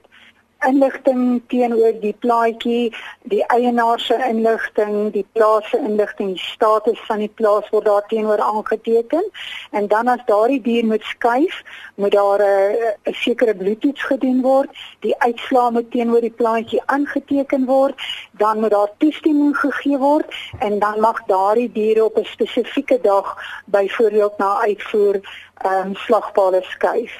inligting 0.66 1.42
teenoor 1.48 1.94
die 2.02 2.16
plaatjie, 2.20 2.94
die 3.30 3.44
eienaar 3.54 4.00
se 4.00 4.18
inligting, 4.30 5.12
die 5.14 5.26
plaas 5.32 5.70
se 5.70 5.78
inligting, 5.78 6.34
die 6.34 6.44
status 6.44 7.00
van 7.08 7.20
die 7.20 7.32
plaas 7.40 7.70
word 7.70 7.86
daar 7.86 8.06
teenoor 8.08 8.42
aangeteken. 8.42 9.24
En 9.72 9.88
dan 9.88 10.08
as 10.08 10.24
daardie 10.26 10.62
dier 10.62 10.86
moet 10.86 11.04
skuif, 11.04 11.62
moet 11.96 12.12
daar 12.12 12.42
'n 12.42 13.14
sekere 13.14 13.56
bloedtoets 13.56 14.04
gedoen 14.04 14.42
word, 14.42 14.70
die 15.00 15.16
uitslae 15.20 15.72
moet 15.72 15.92
teenoor 15.92 16.22
die 16.22 16.38
plaatjie 16.42 16.82
aangeteken 16.86 17.66
word, 17.66 17.96
dan 18.32 18.60
moet 18.60 18.72
daar 18.72 18.92
toestemming 18.98 19.58
gegee 19.58 19.98
word 19.98 20.26
en 20.60 20.80
dan 20.80 21.00
mag 21.00 21.26
daardie 21.26 21.72
diere 21.72 22.04
op 22.04 22.18
'n 22.18 22.26
spesifieke 22.26 23.00
dag 23.02 23.38
byvoorbeeld 23.66 24.38
na 24.38 24.62
uitvoer 24.62 25.16
ehm 25.58 25.88
um, 25.88 25.96
slagpale 25.96 26.62
skuif. 26.62 27.14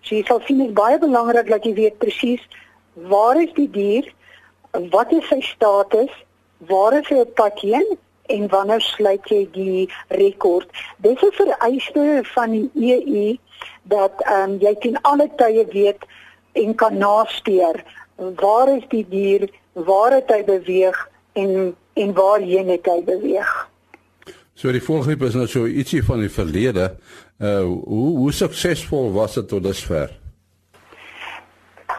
So 0.00 0.14
jy 0.14 0.24
sal 0.26 0.40
sien 0.46 0.58
dit 0.58 0.74
baie 0.74 0.98
belangrik 0.98 1.48
dat 1.48 1.64
jy 1.64 1.74
weet 1.74 1.98
presies 1.98 2.42
waar 2.92 3.42
is 3.42 3.52
die 3.54 3.70
dier? 3.70 4.12
Wat 4.90 5.12
is 5.12 5.28
sy 5.28 5.40
status? 5.40 6.12
Waar 6.68 6.98
is 6.98 7.08
hy 7.08 7.22
op 7.24 7.34
pad 7.34 7.60
heen? 7.60 7.96
En 8.32 8.48
wanneer 8.48 8.80
sluit 8.80 9.28
jy 9.28 9.48
die 9.52 9.88
rekord? 10.08 10.68
Dis 10.96 11.22
'n 11.22 11.32
vereiste 11.32 12.20
van 12.34 12.50
die 12.50 12.70
EU 12.74 13.36
dat 13.82 14.12
ehm 14.24 14.50
um, 14.50 14.58
jy 14.60 14.74
teen 14.80 15.00
alle 15.02 15.28
tye 15.36 15.66
weet 15.72 16.06
en 16.52 16.74
kan 16.74 16.98
naspeur 16.98 17.82
waar 18.16 18.76
is 18.76 18.84
die 18.88 19.06
dier, 19.08 19.48
waar 19.72 20.12
het 20.12 20.30
hy 20.30 20.44
beweeg 20.44 21.08
en 21.32 21.76
en 21.92 22.12
waarheen 22.16 22.68
het 22.68 22.86
hy 22.88 23.02
beweeg? 23.04 23.50
So 24.54 24.72
die 24.72 24.82
volgende 24.82 25.26
is 25.26 25.34
nou 25.34 25.46
so 25.46 25.66
ietsie 25.66 26.04
van 26.04 26.20
die 26.20 26.30
verlede. 26.30 26.94
Uh 27.38 27.60
hoe 27.66 28.16
hoe 28.18 28.32
suksesvol 28.32 29.12
was 29.12 29.34
dit 29.34 29.48
tot 29.48 29.62
dusver? 29.62 30.21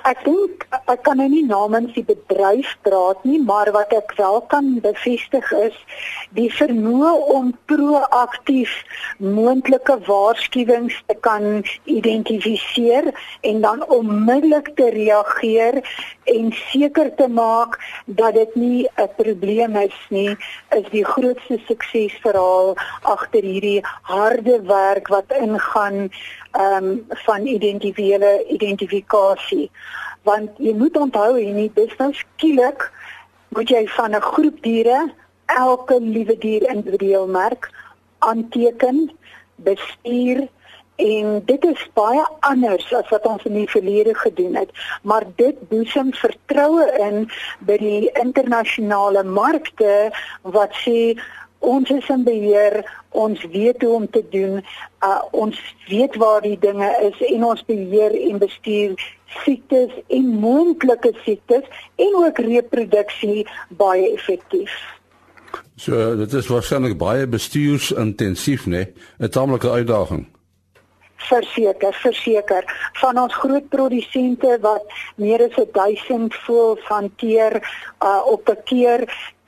Ek 0.03 0.19
dink 0.25 0.65
ek 0.91 1.05
kan 1.05 1.15
nou 1.21 1.29
nie 1.31 1.45
namens 1.47 1.93
die 1.95 2.03
bedryf 2.03 2.73
praat 2.83 3.21
nie, 3.23 3.37
maar 3.39 3.69
wat 3.71 3.93
ek 3.95 4.11
wel 4.17 4.41
kan 4.51 4.65
bevestig 4.83 5.47
is 5.55 5.77
die 6.35 6.49
vermoë 6.51 7.11
om 7.31 7.53
proaktief 7.71 8.73
moontlike 9.23 9.95
waarskuwings 10.09 10.97
te 11.07 11.15
kan 11.23 11.63
identifiseer 11.87 13.13
en 13.47 13.63
dan 13.63 13.85
onmiddellik 13.87 14.73
te 14.75 14.89
reageer 14.91 15.79
en 16.35 16.51
seker 16.73 17.13
te 17.15 17.29
maak 17.31 17.79
dat 18.05 18.35
dit 18.35 18.55
nie 18.59 18.87
'n 18.99 19.09
probleem 19.15 19.75
is 19.87 19.99
nie, 20.09 20.35
is 20.75 20.87
die 20.91 21.05
grootste 21.05 21.61
suksesverhaal 21.67 22.75
agter 23.15 23.43
hierdie 23.43 23.81
harde 24.11 24.59
werk 24.67 25.07
wat 25.07 25.31
ingaan 25.31 26.11
ehm 26.53 26.85
um, 26.85 27.05
van 27.25 27.47
individuele 27.47 28.45
identifikasie. 28.47 29.71
Want 30.23 30.49
jy 30.57 30.73
moet 30.77 30.97
onthou 30.97 31.37
hierdie 31.37 31.71
dis 31.73 31.95
nou 31.97 32.11
skielik 32.13 32.91
moet 33.53 33.69
jy 33.69 33.87
van 33.97 34.15
'n 34.15 34.21
groep 34.21 34.61
diere 34.61 35.13
elke 35.45 35.99
liewe 35.99 36.37
dier 36.37 36.63
individueel 36.69 37.27
merk 37.27 37.69
aanteken 38.19 39.11
bestuur 39.55 40.47
en 40.95 41.41
dit 41.45 41.65
is 41.65 41.89
baie 41.93 42.23
anders 42.39 42.93
as 42.93 43.09
wat 43.09 43.25
ons 43.25 43.43
in 43.49 43.53
die 43.53 43.69
verlede 43.69 44.13
gedoen 44.15 44.55
het. 44.55 44.69
Maar 45.01 45.25
dit 45.35 45.69
boesem 45.69 46.13
vertroue 46.13 46.85
in 46.99 47.29
by 47.59 47.77
die 47.77 48.11
internasionale 48.21 49.23
markte 49.23 50.11
wat 50.41 50.73
sê 50.85 51.17
ons 51.63 51.89
is 51.89 52.09
in 52.15 52.23
beheer 52.27 52.79
ons 53.25 53.43
weet 53.55 53.81
hoe 53.81 53.93
om 53.99 54.07
te 54.09 54.23
doen 54.35 54.59
uh, 54.59 55.21
ons 55.31 55.59
weet 55.87 56.15
waar 56.21 56.41
die 56.41 56.57
dinge 56.59 56.89
is 57.09 57.21
en 57.33 57.45
ons 57.51 57.65
beheer 57.65 58.15
en 58.29 58.41
bestuur 58.43 58.97
siektes 59.43 59.93
en 60.07 60.33
moontlike 60.47 61.13
siektes 61.23 61.87
en 61.95 62.19
ook 62.25 62.43
reproduksie 62.49 63.47
baie 63.83 64.11
effektief 64.13 64.75
So 65.75 66.15
dit 66.15 66.33
is 66.37 66.47
waarskynlik 66.47 66.97
baie 67.01 67.25
bestuursintensief 67.27 68.65
nê, 68.65 68.93
'n 69.19 69.29
tamelike 69.29 69.69
uitdaging. 69.69 70.27
Verseker, 71.15 71.93
verseker. 71.93 72.63
Van 72.93 73.19
ons 73.19 73.33
groot 73.33 73.69
produsente 73.69 74.57
wat 74.61 74.85
meer 75.15 75.41
as 75.47 75.55
1000 75.71 76.35
voëls 76.45 76.83
hanteer 76.83 77.53
uh, 78.03 78.21
op 78.25 78.49
'n 78.49 78.63
keer 78.63 78.99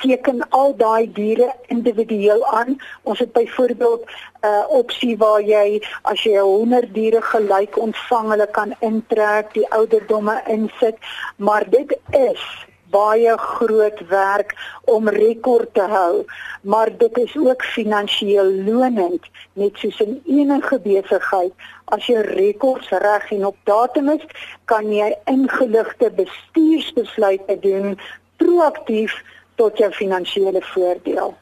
teken 0.04 0.44
al 0.50 0.76
daai 0.78 1.12
diere 1.14 1.54
individueel 1.68 2.46
aan. 2.46 2.78
Ons 3.04 3.20
het 3.20 3.32
byvoorbeeld 3.32 4.04
'n 4.06 4.48
uh, 4.48 4.64
opsie 4.68 5.18
waar 5.18 5.42
jy 5.42 5.82
as 6.02 6.24
jy 6.24 6.40
100 6.40 6.94
diere 6.94 7.22
gelyk 7.22 7.78
ontvang, 7.78 8.30
hulle 8.30 8.48
kan 8.48 8.76
intrek, 8.80 9.54
die 9.54 9.68
ouderdomme 9.70 10.42
insit, 10.48 10.98
maar 11.38 11.70
dit 11.70 12.00
is 12.12 12.66
baie 12.96 13.38
groot 13.38 14.00
werk 14.08 14.54
om 14.86 15.10
rekord 15.10 15.74
te 15.74 15.86
hou, 15.92 16.26
maar 16.62 16.92
dit 16.98 17.18
is 17.18 17.36
ook 17.38 17.64
finansiëel 17.76 18.52
lonend, 18.68 19.24
net 19.54 19.78
soos 19.82 20.00
in 20.06 20.20
enige 20.26 20.80
besigheid. 20.80 21.54
As 21.86 22.08
jy 22.10 22.22
rekords 22.30 22.90
reg 22.90 23.32
en 23.36 23.46
op 23.52 23.58
datum 23.70 24.10
is, 24.16 24.24
kan 24.72 24.92
jy 24.94 25.12
ingeligte 25.32 26.12
bestuursbesluite 26.22 27.60
doen 27.66 27.98
proaktief 28.42 29.16
tot 29.56 29.78
jou 29.78 29.92
finansiële 29.92 30.62
voordeel. 30.62 31.34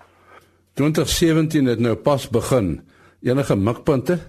2017 0.73 1.65
het 1.65 1.79
nou 1.79 1.95
pas 1.95 2.29
begin. 2.29 2.81
Enige 3.21 3.55
mikpunte? 3.55 4.19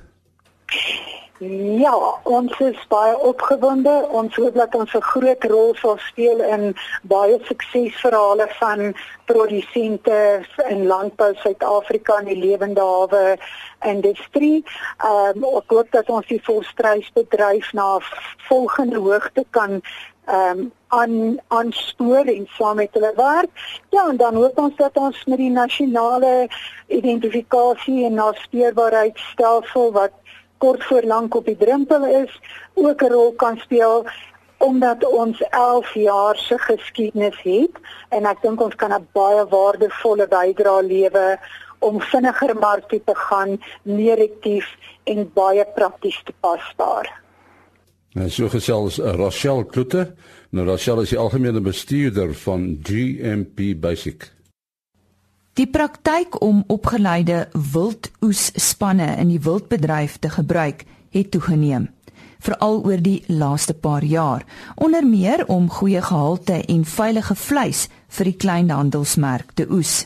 Ja, 1.79 1.95
ons 2.23 2.59
is 2.63 2.79
baie 2.89 3.17
opgewonde. 3.19 3.93
Ons 4.15 4.37
hoop 4.39 4.55
dat 4.55 4.75
ons 4.75 4.95
'n 4.95 5.03
groot 5.03 5.45
rol 5.45 5.75
sal 5.75 5.99
speel 5.99 6.41
in 6.41 6.77
baie 7.03 7.39
suksesverhale 7.43 8.47
van 8.61 8.95
produsente 9.25 10.47
in 10.69 10.87
landbou 10.87 11.35
Suid-Afrika 11.35 12.19
en 12.19 12.25
die 12.25 12.39
lewende 12.39 12.81
hawe 12.81 13.37
industrie. 13.83 14.65
Ehm 14.99 15.45
um, 15.45 15.57
ek 15.57 15.69
hoop 15.69 15.91
dat 15.91 16.09
ons 16.09 16.27
die 16.27 16.41
volstruisbedryf 16.43 17.73
na 17.73 17.99
volgende 18.49 18.99
hoogte 18.99 19.45
kan 19.51 19.83
ehm 20.25 20.59
um, 20.59 20.73
aan 20.99 21.39
aanspoor 21.49 22.27
en 22.33 22.47
saam 22.57 22.77
met 22.77 22.93
hulle 22.97 23.13
werk. 23.17 23.51
Ja, 23.91 24.09
en 24.09 24.17
dan 24.17 24.35
hoop 24.35 24.59
ons 24.59 24.77
dat 24.77 24.97
ons 24.97 25.25
met 25.25 25.39
die 25.39 25.51
nasionale 25.51 26.49
identifikasie 26.87 28.05
en 28.05 28.21
naspeurbaarheidstelsel 28.21 29.93
wat 29.93 30.15
kort 30.59 30.85
voor 30.85 31.03
lank 31.03 31.35
op 31.35 31.47
die 31.51 31.57
drempel 31.57 32.07
is, 32.07 32.41
ook 32.75 33.03
'n 33.03 33.13
rol 33.13 33.33
kan 33.33 33.59
speel 33.59 34.07
omdat 34.59 35.05
ons 35.05 35.43
11 35.51 35.95
jaar 35.95 36.37
se 36.37 36.59
geskiedenis 36.59 37.39
het 37.43 37.75
en 38.09 38.27
ek 38.27 38.43
dink 38.43 38.61
ons 38.61 38.75
kan 38.75 38.93
'n 38.93 39.09
baie 39.13 39.45
waardevolle 39.49 40.27
bydrae 40.29 40.83
lewe 40.83 41.39
om 41.79 42.01
vinniger 42.01 42.57
mark 42.57 42.89
toe 42.89 43.01
te 43.05 43.15
gaan, 43.15 43.61
meer 43.83 44.19
aktief 44.19 44.67
en 45.05 45.31
baie 45.35 45.67
prakties 45.75 46.23
toepasbaar. 46.25 47.23
Nou 48.15 48.29
so 48.31 48.49
gesels 48.49 48.99
uh, 48.99 49.13
Rachel 49.19 49.65
Kloete. 49.65 50.15
Nou 50.55 50.69
Rachel 50.69 51.01
is 51.03 51.11
die 51.11 51.19
algemene 51.19 51.59
bestuurder 51.61 52.31
van 52.45 52.77
GMP 52.87 53.73
Basic. 53.81 54.29
Die 55.59 55.67
praktyk 55.67 56.37
om 56.47 56.61
opgeleide 56.71 57.49
wildoes-spanne 57.73 59.09
in 59.19 59.33
die 59.33 59.41
wildbedryf 59.43 60.15
te 60.23 60.31
gebruik 60.31 60.85
het 61.11 61.33
toegeneem, 61.35 61.89
veral 62.39 62.85
oor 62.87 63.03
die 63.03 63.25
laaste 63.27 63.75
paar 63.75 64.07
jaar, 64.07 64.47
onder 64.79 65.03
meer 65.07 65.43
om 65.51 65.67
goeie 65.71 66.03
gehalte 66.03 66.63
en 66.63 66.87
veilige 66.87 67.35
vleis 67.35 67.89
vir 68.15 68.31
die 68.31 68.39
kleinhandelsmerk 68.47 69.57
te 69.59 69.67
oes. 69.67 70.05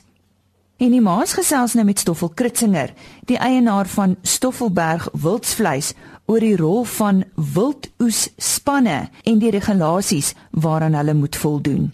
En 0.79 0.95
die 0.95 1.03
maas 1.05 1.33
gesels 1.37 1.75
nou 1.77 1.85
met 1.85 2.01
Stoffel 2.01 2.33
Kritzinger, 2.33 2.95
die 3.29 3.37
eienaar 3.37 3.89
van 3.91 4.17
Stoffelberg 4.23 5.11
Wildsvleis, 5.13 5.93
oor 6.29 6.45
die 6.45 6.57
rol 6.57 6.85
van 6.85 7.23
wildoes-spanne 7.35 8.99
en 9.25 9.39
die 9.41 9.53
regulasies 9.55 10.35
waaraan 10.53 10.97
hulle 10.99 11.15
moet 11.17 11.37
voldoen. 11.41 11.89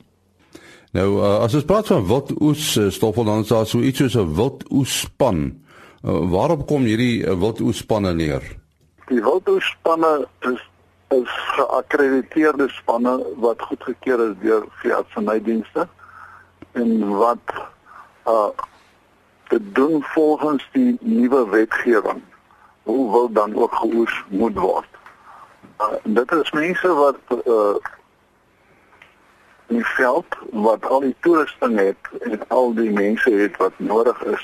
Nou 0.95 1.09
uh, 1.19 1.37
as 1.43 1.55
ons 1.55 1.67
praat 1.67 1.87
van 1.91 2.07
wildoes 2.07 2.75
uh, 2.79 2.89
stoffel 2.95 3.27
dan 3.27 3.47
is 3.47 3.53
daar 3.53 3.67
so 3.67 3.83
iets 3.83 4.03
soos 4.03 4.19
'n 4.19 4.35
wildoesspan. 4.35 5.39
Uh, 6.03 6.31
waarop 6.31 6.67
kom 6.67 6.83
hierdie 6.83 7.23
uh, 7.23 7.39
wildoesspanne 7.39 8.15
neer? 8.15 8.43
Die 9.07 9.23
wildoesspanne 9.23 10.27
is 10.51 10.63
is 11.15 11.31
geakkrediteerde 11.55 12.69
spanne 12.69 13.15
wat 13.39 13.63
goedgekeur 13.63 14.31
is 14.31 14.37
deur 14.43 14.65
veeartsenydienste 14.83 15.89
en 16.73 17.09
wat 17.09 17.55
uh 18.27 18.51
te 19.49 19.61
doen 19.73 20.03
volgens 20.03 20.69
die 20.73 20.97
nuwe 21.01 21.49
wetgewing 21.49 22.23
hoe 22.85 23.11
wil 23.11 23.33
dan 23.33 23.57
ook 23.57 23.75
geoes 23.75 24.25
moet 24.29 24.59
word. 24.59 24.89
Uh, 25.81 25.99
dit 26.05 26.33
is 26.33 26.51
mense 26.51 26.95
wat 26.95 27.19
uh 27.45 27.75
die 29.67 29.87
veld 29.87 30.37
wat 30.51 30.85
al 30.87 31.01
die 31.01 31.17
toerusting 31.21 31.79
het 31.79 32.11
en 32.21 32.43
al 32.49 32.75
die 32.75 32.91
mense 32.91 33.31
het 33.31 33.57
wat 33.57 33.73
nodig 33.77 34.21
is 34.23 34.43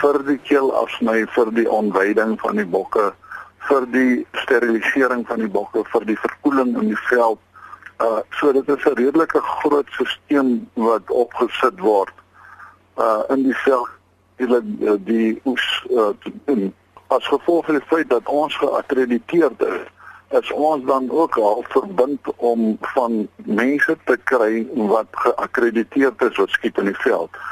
vir 0.00 0.18
die 0.26 0.38
keelafsny 0.48 1.24
vir 1.36 1.50
die 1.56 1.68
ontwyding 1.70 2.36
van 2.40 2.60
die 2.60 2.68
bokke 2.74 3.12
vir 3.68 3.86
die 3.94 4.26
sterilisering 4.42 5.24
van 5.26 5.40
die 5.44 5.50
bokke 5.56 5.84
vir 5.94 6.06
die 6.10 6.18
verkoeling 6.18 6.76
in 6.82 6.92
die 6.92 7.00
veld 7.08 7.40
uh 8.04 8.20
so 8.38 8.52
dit 8.52 8.68
is 8.68 8.84
'n 8.84 8.98
redelike 9.00 9.40
groot 9.40 9.88
stelsel 9.96 10.52
wat 10.74 11.10
opgesit 11.24 11.80
word 11.80 12.14
uh 12.98 13.22
in 13.28 13.42
die 13.48 13.58
veld 13.64 13.88
die 14.36 14.98
die 15.04 15.40
oes 15.44 15.66
uh, 15.90 16.12
as 17.16 17.28
gevolg 17.30 17.66
van 17.66 17.78
die 17.78 17.88
feit 17.90 18.08
dat 18.10 18.28
ons 18.28 18.56
geakkrediteerd 18.56 19.66
is 19.68 19.90
is 20.32 20.52
ons 20.56 20.84
dan 20.88 21.10
ook 21.10 21.36
al 21.36 21.64
verbind 21.68 22.28
om 22.36 22.76
van 22.94 23.28
mense 23.44 23.96
te 24.04 24.16
kry 24.24 24.66
wat 24.74 25.08
geakkrediteerd 25.24 26.22
is 26.28 26.38
wat 26.40 26.54
skiet 26.56 26.78
in 26.80 26.88
die 26.88 27.00
veld 27.04 27.42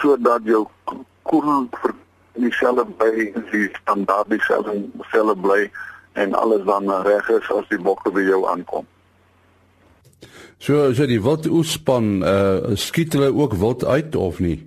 sodat 0.00 0.46
jou 0.48 0.64
koel 1.28 1.66
vir 1.82 1.94
dieselfde 2.40 2.86
by 3.00 3.10
die 3.52 3.68
standaard 3.82 4.30
dieselfde 4.32 4.78
selle 5.12 5.36
bly 5.36 5.66
en 6.12 6.34
alles 6.34 6.64
dan 6.64 6.88
reg 7.06 7.28
is 7.28 7.50
as 7.54 7.68
die 7.70 7.78
bokke 7.78 8.10
by 8.14 8.22
jou 8.24 8.40
aankom. 8.50 8.86
So 10.60 10.90
so 10.96 11.06
die 11.08 11.20
wat 11.24 11.46
oespan 11.48 12.20
uh, 12.22 12.74
skiet 12.76 13.14
hulle 13.16 13.30
ook 13.32 13.56
wild 13.60 13.84
uit 13.84 14.16
of 14.16 14.40
nie? 14.44 14.58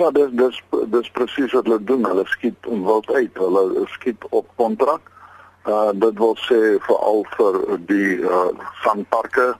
Ja, 0.00 0.10
dis 0.16 0.30
dis 0.32 0.60
dis 0.92 1.10
presies 1.16 1.52
wat 1.52 1.66
hulle 1.68 1.80
doen. 1.84 2.06
Hulle 2.08 2.26
skiet 2.32 2.68
wild 2.68 3.10
uit. 3.12 3.40
Hulle 3.46 3.86
skiet 3.96 4.28
op 4.30 4.46
kontrak 4.56 5.10
Uh 5.68 5.90
dit 5.92 6.18
wil 6.18 6.36
sê 6.40 6.58
veral 6.80 7.26
vir 7.36 7.56
die 7.88 8.12
uh 8.24 8.48
sandparke 8.80 9.50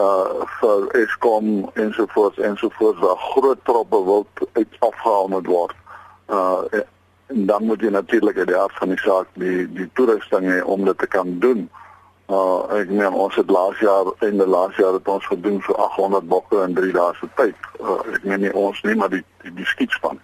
uh 0.00 0.46
vir 0.60 0.86
Eskom 1.02 1.50
ensovoorts 1.74 2.38
ensovoorts 2.38 2.98
waar 2.98 3.20
groot 3.26 3.60
troppe 3.64 4.00
wild 4.04 4.48
uit 4.52 4.76
afgehaal 4.78 5.28
moet 5.28 5.46
word. 5.46 5.76
Uh 6.32 6.80
en 7.26 7.46
dan 7.46 7.64
moet 7.64 7.80
jy 7.80 7.92
natuurlik 7.92 8.40
die 8.46 8.56
aard 8.56 8.72
van 8.80 8.88
die 8.88 9.02
saak 9.04 9.28
die 9.36 9.68
die 9.76 9.88
toerusting 9.92 10.48
hê 10.48 10.62
om 10.64 10.84
dit 10.84 10.98
te 10.98 11.06
kan 11.06 11.38
doen. 11.44 11.68
Uh 11.68 11.83
ek 12.28 12.88
meen 12.88 13.12
ons 13.12 13.34
het 13.36 13.50
laas 13.50 13.78
jaar 13.78 14.08
en 14.24 14.38
die 14.38 14.46
laas 14.48 14.76
jaar 14.76 14.96
het 14.96 15.08
ons 15.08 15.26
gedoen 15.26 15.60
vir 15.62 15.76
800 15.76 16.28
bokke 16.28 16.62
in 16.64 16.74
3 16.74 16.92
dae 16.92 17.12
se 17.18 17.28
tyd. 17.36 17.68
Uh, 17.80 17.98
ek 18.14 18.24
meen 18.24 18.40
nie 18.40 18.52
ons 18.52 18.80
nie, 18.82 18.94
maar 18.96 19.12
die 19.12 19.22
die, 19.44 19.52
die 19.58 19.68
skietspan. 19.68 20.20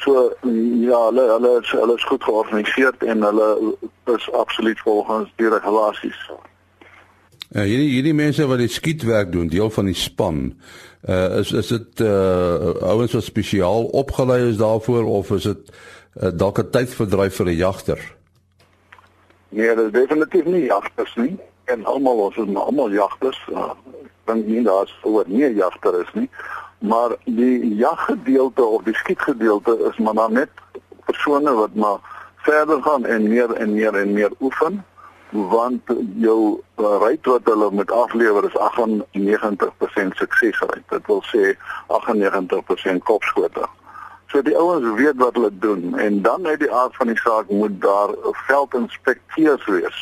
So 0.00 0.30
ja, 0.42 1.00
hulle 1.10 1.28
hulle 1.34 1.52
is 1.60 1.70
hulle 1.76 1.98
is 1.98 2.08
goed 2.08 2.24
georganiseer 2.24 2.96
en 3.06 3.22
hulle 3.28 3.76
is 4.16 4.30
absoluut 4.32 4.80
volgens 4.80 5.30
die 5.36 5.52
regulasies. 5.52 6.24
Ja, 6.30 6.40
uh, 7.60 7.68
hierdie 7.68 7.92
hierdie 7.92 8.16
mense 8.16 8.48
wat 8.48 8.64
die 8.64 8.72
skietwerk 8.72 9.32
doen, 9.32 9.52
deel 9.52 9.70
van 9.70 9.92
die 9.92 9.98
span. 9.98 10.42
Uh 11.04 11.40
is 11.42 11.52
is 11.52 11.68
dit 11.68 12.00
uh 12.00 12.72
ouens 12.88 13.12
wat 13.12 13.28
spesiaal 13.28 13.90
opgelei 13.92 14.48
is 14.48 14.56
daarvoor 14.56 15.04
of 15.04 15.30
is 15.36 15.52
dit 15.52 15.72
uh, 16.22 16.32
dalk 16.32 16.58
'n 16.58 16.70
tydverdryf 16.70 17.36
vir 17.36 17.52
'n 17.52 17.60
jagter? 17.60 18.13
Nee, 19.54 19.74
dit 19.74 19.84
is 19.84 19.90
definitief 19.92 20.44
nie 20.44 20.64
jagters 20.64 21.14
nie. 21.14 21.38
En 21.64 21.84
almal 21.84 22.16
ons 22.16 22.36
is 22.36 22.54
almal 22.54 22.90
jagters. 22.90 23.38
Uh, 23.52 23.70
ek 24.02 24.30
dink 24.30 24.48
nie 24.50 24.62
daar's 24.66 24.94
voor 25.02 25.28
nie 25.30 25.50
jagter 25.54 26.00
is 26.00 26.10
nie. 26.18 26.26
Maar 26.82 27.14
die 27.24 27.74
jaggedeelte 27.78 28.64
of 28.64 28.82
die 28.82 28.96
skietgedeelte 28.98 29.76
is 29.90 30.00
maar 30.02 30.18
dan 30.18 30.32
net 30.40 30.50
persone 31.06 31.52
wat 31.54 31.74
maar 31.74 32.02
verder 32.48 32.82
gaan 32.82 33.06
en 33.06 33.28
meer 33.28 33.54
en 33.54 33.72
meer 33.74 33.94
en 33.94 34.12
meer 34.12 34.34
oefen 34.40 34.82
want 35.30 35.94
jou 36.18 36.40
uh, 36.78 36.98
ryk 37.02 37.26
wat 37.26 37.46
hulle 37.50 37.70
met 37.74 37.90
aflewer 37.90 38.44
is 38.46 38.58
98% 38.58 40.18
suksesrate. 40.18 40.82
Dit 40.88 41.06
wil 41.06 41.22
sê 41.30 41.54
98% 41.94 43.02
kopskote. 43.06 43.66
So 44.34 44.42
die 44.42 44.56
ouens 44.58 44.96
weet 44.98 45.14
wat 45.22 45.36
hulle 45.38 45.50
doen 45.62 45.98
en 45.98 46.22
dan 46.22 46.46
uit 46.46 46.58
die 46.58 46.72
aard 46.74 46.96
van 46.96 47.06
die 47.06 47.18
saak 47.18 47.48
moet 47.48 47.74
daar 47.82 48.10
veldinspekteurs 48.46 49.64
wees. 49.64 49.98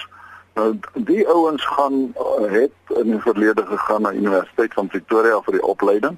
Nou 0.54 0.78
die 0.94 1.28
ouens 1.28 1.66
gaan 1.66 2.14
uh, 2.16 2.52
het 2.52 2.96
in 2.96 3.10
die 3.10 3.20
verlede 3.20 3.66
gegaan 3.66 4.02
na 4.02 4.12
Universiteit 4.12 4.72
van 4.72 4.86
Pretoria 4.86 5.42
vir 5.44 5.58
die 5.58 5.66
opleiding. 5.68 6.16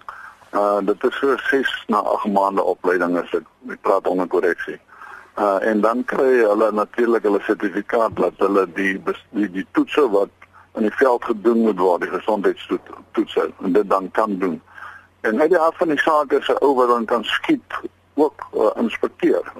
Uh 0.52 0.78
dit 0.86 1.06
is 1.08 1.18
so 1.18 1.34
6 1.50 1.72
na 1.90 2.04
8 2.12 2.30
maande 2.36 2.62
opleiding 2.62 3.16
as 3.18 3.32
ek, 3.34 3.48
ek 3.74 3.80
praat 3.82 4.06
onder 4.06 4.30
korreksie. 4.30 4.78
Uh 5.34 5.58
en 5.72 5.82
dan 5.82 6.04
kry 6.06 6.44
hulle 6.44 6.70
natuurlik 6.70 7.26
hulle 7.26 7.42
sertifikaat 7.48 8.14
dat 8.20 8.38
hulle 8.46 8.62
die 8.78 8.92
die, 9.08 9.50
die 9.58 9.66
toetse 9.72 10.06
wat 10.14 10.30
in 10.78 10.86
die 10.86 10.94
veld 11.00 11.26
gedoen 11.32 11.66
moet 11.66 11.82
word, 11.82 12.06
die 12.06 12.14
gesondheidstoetse 12.14 13.48
en 13.58 13.74
dit 13.74 13.90
dan 13.90 14.06
kan 14.10 14.38
doen. 14.38 14.62
En 15.26 15.40
uit 15.40 15.50
die 15.50 15.58
aard 15.58 15.82
van 15.82 15.90
die 15.90 16.00
saak 16.06 16.38
is 16.38 16.46
'n 16.54 16.62
ou 16.62 16.74
wat 16.78 16.94
dan 16.94 17.10
kan 17.10 17.24
skiet 17.24 17.82
ook 18.14 18.46
uh, 18.54 18.70
inspekteer. 18.76 19.52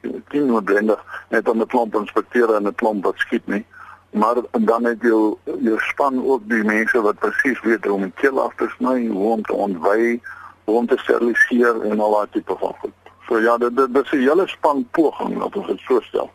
Dit 0.00 0.22
uh, 0.30 0.42
noodwendig 0.42 1.04
net 1.28 1.48
om 1.48 1.60
'n 1.60 1.66
klomp 1.66 1.94
inspekteer 1.94 2.54
en 2.54 2.66
'n 2.66 2.74
klomp 2.74 3.04
wat 3.04 3.18
skiet 3.18 3.46
nie. 3.46 3.64
Maar 4.10 4.36
dan 4.50 4.84
het 4.84 5.02
jy 5.02 5.08
jou 5.08 5.78
span 5.78 6.24
ook 6.26 6.42
die 6.44 6.64
mense 6.64 7.00
wat 7.00 7.18
presies 7.18 7.60
weet 7.62 7.84
hoe 7.84 7.94
om 7.94 8.02
'n 8.02 8.14
kill 8.14 8.38
af 8.38 8.54
te 8.56 8.68
sny, 8.76 9.06
hoe 9.06 9.32
om 9.32 9.42
te 9.42 9.52
ontwy, 9.52 10.20
hoe 10.64 10.76
om 10.76 10.86
te 10.86 10.98
steriliseer 10.98 11.82
en 11.82 12.00
al 12.00 12.12
daai 12.12 12.26
tipe 12.30 12.56
van 12.58 12.74
goed. 12.80 12.98
So 13.28 13.38
ja, 13.40 13.56
dit 13.58 13.76
dit 13.76 14.04
is 14.04 14.12
'n 14.12 14.16
hele 14.16 14.46
span 14.46 14.86
poging 14.90 15.38
wat 15.38 15.56
ons 15.56 15.66
het 15.66 15.82
voorstel. 15.84 16.30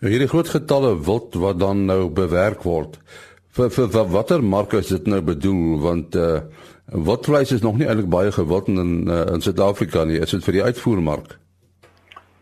Ja, 0.00 0.08
hierdie 0.08 0.28
groot 0.28 0.48
getalle 0.48 1.00
wild 1.04 1.34
wat 1.34 1.58
dan 1.58 1.84
nou 1.84 2.08
bewerk 2.08 2.62
word. 2.62 2.98
Vir 3.50 3.70
vir, 3.70 3.88
vir 3.90 4.10
watter 4.12 4.42
mark 4.42 4.72
is 4.78 4.88
dit 4.88 5.06
nou 5.06 5.20
bedoel 5.20 5.80
want 5.82 6.14
uh 6.14 6.40
Wat 6.90 7.24
vleis 7.24 7.50
is 7.50 7.60
nog 7.60 7.76
nie 7.76 7.86
eintlik 7.86 8.08
baie 8.10 8.32
gewild 8.32 8.66
in 8.68 9.08
uh, 9.08 9.20
in 9.32 9.40
Suid-Afrika 9.40 10.04
nie. 10.04 10.18
Is 10.18 10.30
dit 10.30 10.44
vir 10.44 10.52
die 10.52 10.62
uitvoermark? 10.62 11.36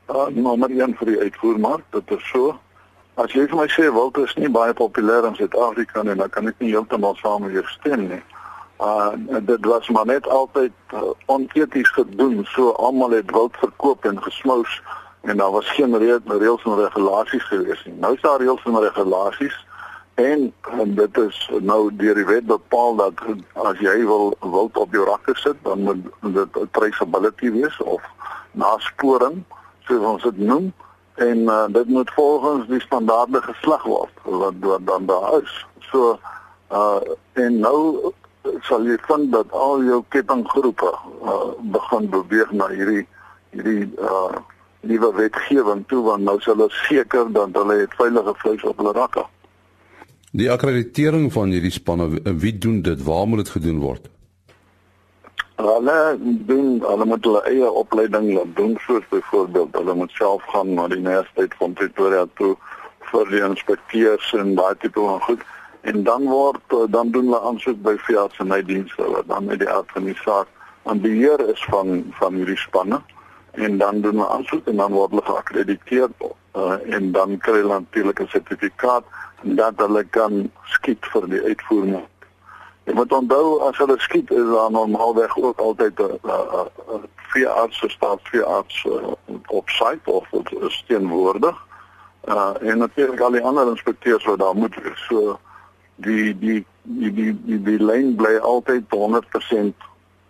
Ah, 0.07 0.17
uh, 0.17 0.29
nommer 0.33 0.71
1 0.73 0.95
vir 0.97 1.07
die 1.07 1.19
uitvoermark. 1.21 1.85
Dit 1.93 2.11
is 2.17 2.31
so. 2.33 2.55
As 3.21 3.35
jy 3.37 3.45
vir 3.51 3.59
my 3.61 3.67
sê 3.69 3.91
wild 3.93 4.17
is 4.25 4.33
nie 4.41 4.49
baie 4.49 4.73
populêr 4.73 5.29
in 5.29 5.37
Suid-Afrika 5.37 6.03
nie, 6.03 6.17
dan 6.17 6.33
kan 6.33 6.49
ek 6.49 6.57
nie 6.65 6.73
heeltemal 6.73 7.19
saam 7.21 7.45
met 7.45 7.53
jou 7.59 7.65
stem 7.75 8.07
nie. 8.09 8.23
Ah, 8.81 9.13
uh, 9.13 9.43
dit 9.45 9.69
was 9.69 9.93
maar 9.93 10.09
net 10.09 10.29
altyd 10.33 10.73
uh, 10.97 11.13
oneties 11.27 11.93
gedoen. 11.93 12.41
So 12.55 12.73
almal 12.81 13.19
het 13.19 13.31
wild 13.37 13.57
verkoop 13.61 14.09
en 14.09 14.23
gesmous 14.23 14.81
en 15.29 15.37
daar 15.37 15.53
was 15.53 15.69
geen 15.77 15.93
reëls 15.93 16.65
en 16.65 16.81
regulasies 16.81 17.45
gewees 17.53 17.85
nie. 17.85 17.99
Nou 18.01 18.15
is 18.17 18.25
daar 18.25 18.41
reëls 18.41 18.65
en 18.65 18.81
regulasies 18.81 19.65
En, 20.19 20.53
en 20.79 20.95
dit 20.95 21.19
is 21.19 21.51
nou 21.63 21.91
deur 21.95 22.17
die 22.19 22.27
wet 22.27 22.47
bepaal 22.47 22.97
dat 22.99 23.21
as 23.69 23.79
jy 23.79 24.01
wil 24.03 24.33
wild 24.43 24.81
op 24.83 24.97
jou 24.97 25.05
rakke 25.07 25.35
sit, 25.39 25.61
dan 25.63 25.85
moet 25.87 26.35
dit 26.35 26.59
traceability 26.75 27.53
wees 27.55 27.77
of 27.87 28.03
nasporing, 28.59 29.45
soos 29.87 30.09
ons 30.11 30.27
dit 30.27 30.43
noem, 30.51 30.73
en 31.23 31.39
uh, 31.39 31.61
dit 31.77 31.95
moet 31.95 32.11
volgens 32.17 32.67
die 32.67 32.81
standaarde 32.81 33.45
geslag 33.47 33.87
word 33.87 34.11
wat, 34.25 34.59
wat 34.61 34.87
dan 34.91 35.07
daar 35.07 35.39
is. 35.39 35.55
So 35.93 36.19
uh 36.75 36.99
en 37.39 37.63
nou 37.63 38.13
sal 38.67 38.91
jy 38.91 38.99
vind 39.07 39.31
dat 39.33 39.55
al 39.55 39.87
jou 39.87 40.03
kettinggroepe 40.11 40.91
uh, 41.23 41.55
begin 41.79 42.11
beweeg 42.11 42.51
na 42.51 42.67
hierdie 42.75 43.07
hierdie 43.55 43.87
uh 44.03 44.43
nuwe 44.81 45.15
wetgewing 45.15 45.87
toe 45.87 46.03
want 46.11 46.27
nou 46.27 46.41
sal 46.43 46.59
hulle 46.59 46.75
seker 46.83 47.31
dat 47.33 47.55
hulle 47.55 47.85
het 47.87 47.95
veilige 48.03 48.35
vleis 48.43 48.67
op 48.67 48.83
hulle 48.83 48.99
rakke. 48.99 49.29
Die 50.39 50.47
akkreditering 50.55 51.33
van 51.35 51.51
hierdie 51.51 51.73
spanne, 51.75 52.05
wie 52.23 52.53
doen 52.59 52.83
dit? 52.87 53.01
Waar 53.03 53.27
moet 53.27 53.41
dit 53.43 53.49
gedoen 53.57 53.81
word? 53.83 54.05
Hulle 55.59 55.97
doen 56.47 56.69
hulle 56.85 57.07
moet 57.11 57.25
hulle 57.27 57.41
eie 57.51 57.71
opleiding 57.81 58.29
laat 58.37 58.53
doen 58.55 58.77
soos 58.85 59.09
byvoorbeeld 59.11 59.75
hulle 59.75 59.97
moet 59.99 60.15
self 60.15 60.45
gaan 60.53 60.71
na 60.77 60.87
die 60.93 61.01
Universiteit 61.01 61.57
van 61.59 61.75
Pretoria 61.81 62.23
toe 62.39 62.53
vir 63.11 63.33
die 63.33 63.43
inspekteurs 63.49 64.31
en 64.39 64.55
daai 64.61 64.79
tipe 64.79 65.03
van 65.03 65.19
goed 65.27 65.43
en 65.91 66.07
dan 66.07 66.31
word 66.31 66.79
dan 66.95 67.11
doen 67.17 67.33
hulle 67.33 67.43
aansoek 67.51 67.83
by 67.83 67.97
veearts 68.07 68.39
en 68.45 68.55
hy 68.55 68.61
dienste 68.71 69.11
wat 69.17 69.27
dan 69.33 69.51
met 69.51 69.59
die 69.65 69.71
aard 69.75 69.91
van 69.97 70.07
die 70.07 70.19
saak 70.23 70.47
aan 70.85 71.03
beheer 71.03 71.43
is 71.49 71.65
van 71.73 72.05
van 72.21 72.39
hierdie 72.39 72.61
spanne 72.63 73.03
en 73.67 73.83
dan 73.83 74.05
doen 74.07 74.21
hulle 74.21 74.31
aansoek 74.37 74.71
en 74.71 74.85
dan 74.85 74.95
word 75.01 75.17
hulle 75.17 75.31
geakkrediteer 75.33 76.15
uh, 76.59 76.95
en 76.95 77.13
dan 77.13 77.39
kry 77.39 77.61
hulle 77.61 77.81
natuurlik 77.81 78.21
'n 78.21 78.31
sertifikaat 78.35 79.05
dat 79.43 79.75
hulle 79.77 80.05
kan 80.05 80.51
skiet 80.65 81.07
vir 81.13 81.29
die 81.29 81.43
uitvoering. 81.43 82.07
Jy 82.85 82.95
moet 82.95 83.13
onthou 83.13 83.61
as 83.69 83.77
hulle 83.77 83.99
skiet 83.99 84.31
is 84.31 84.49
daar 84.53 84.71
normaalweg 84.71 85.37
ook 85.37 85.59
altyd 85.59 86.01
'n 86.01 86.19
veearts 87.33 87.83
of 87.85 87.91
staatsveearts 87.91 88.85
uh, 88.85 89.13
op 89.47 89.69
site 89.69 90.11
of 90.11 90.27
is 90.61 90.85
teenwoordig. 90.87 91.67
Uh 92.29 92.53
en 92.61 92.79
natuurlik 92.79 93.21
al 93.21 93.31
die 93.31 93.45
ander 93.45 93.69
inspekteurs 93.69 94.25
wat 94.25 94.39
daar 94.39 94.57
moet 94.57 94.75
wees. 94.83 95.07
So 95.07 95.39
die 95.97 96.39
die 96.39 96.67
die 96.83 97.13
die 97.13 97.37
die, 97.45 97.63
die 97.63 97.85
lyn 97.85 98.17
bly 98.17 98.37
altyd 98.37 98.85
100% 98.89 99.89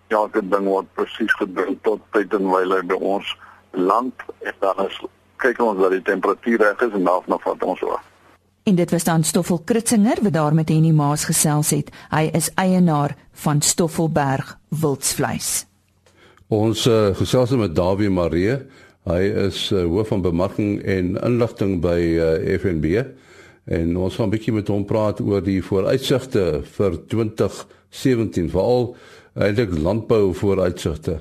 elke 0.08 0.48
ding 0.48 0.66
word 0.66 0.86
presies 0.94 1.32
gedoen 1.32 1.78
tot 1.82 2.00
tyd 2.10 2.34
en 2.34 2.50
wyle 2.50 2.82
by 2.82 2.94
ons 2.94 3.36
land 3.70 4.14
en 4.38 4.54
dan 4.58 4.86
is 4.86 5.00
kyk 5.38 5.60
ons 5.62 5.80
dat 5.80 5.94
die 5.94 6.02
temperatuur 6.02 6.58
reg 6.58 6.86
is 6.86 6.94
en 6.98 7.04
daarna 7.04 7.38
vat 7.44 7.62
ons 7.62 7.80
wag. 7.80 8.04
En 8.68 8.76
dit 8.76 8.90
was 8.90 9.04
dan 9.04 9.24
Stoffel 9.24 9.62
Kritzinger 9.64 10.18
wat 10.22 10.32
daar 10.32 10.54
met 10.54 10.68
Henny 10.68 10.90
Maas 10.92 11.24
gesels 11.24 11.70
het. 11.72 11.88
Hy 12.12 12.28
is 12.36 12.50
eienaar 12.54 13.14
van 13.32 13.62
Stoffelberg 13.64 14.58
Wildsvleis. 14.68 15.64
Ons 16.52 16.84
uh, 16.86 17.14
gesels 17.16 17.54
met 17.56 17.74
Dawie 17.76 18.10
Marie. 18.12 18.58
Hy 19.08 19.22
is 19.48 19.70
uh, 19.72 19.86
hoof 19.88 20.12
van 20.12 20.20
bemarking 20.24 20.82
en 20.84 21.14
inligting 21.24 21.78
by 21.80 21.96
uh, 21.96 22.28
eh, 22.36 22.60
FNB. 22.60 23.06
En 23.64 23.96
ons 23.96 24.14
gaan 24.14 24.28
'n 24.28 24.36
bietjie 24.36 24.52
met 24.52 24.68
hom 24.68 24.84
praat 24.84 25.20
oor 25.20 25.40
die 25.44 25.62
vooruitsigte 25.64 26.60
vir 26.76 27.00
2017, 27.08 28.50
veral 28.50 28.96
eintlik 29.34 29.78
landbou 29.78 30.34
vooruitsigte. 30.34 31.20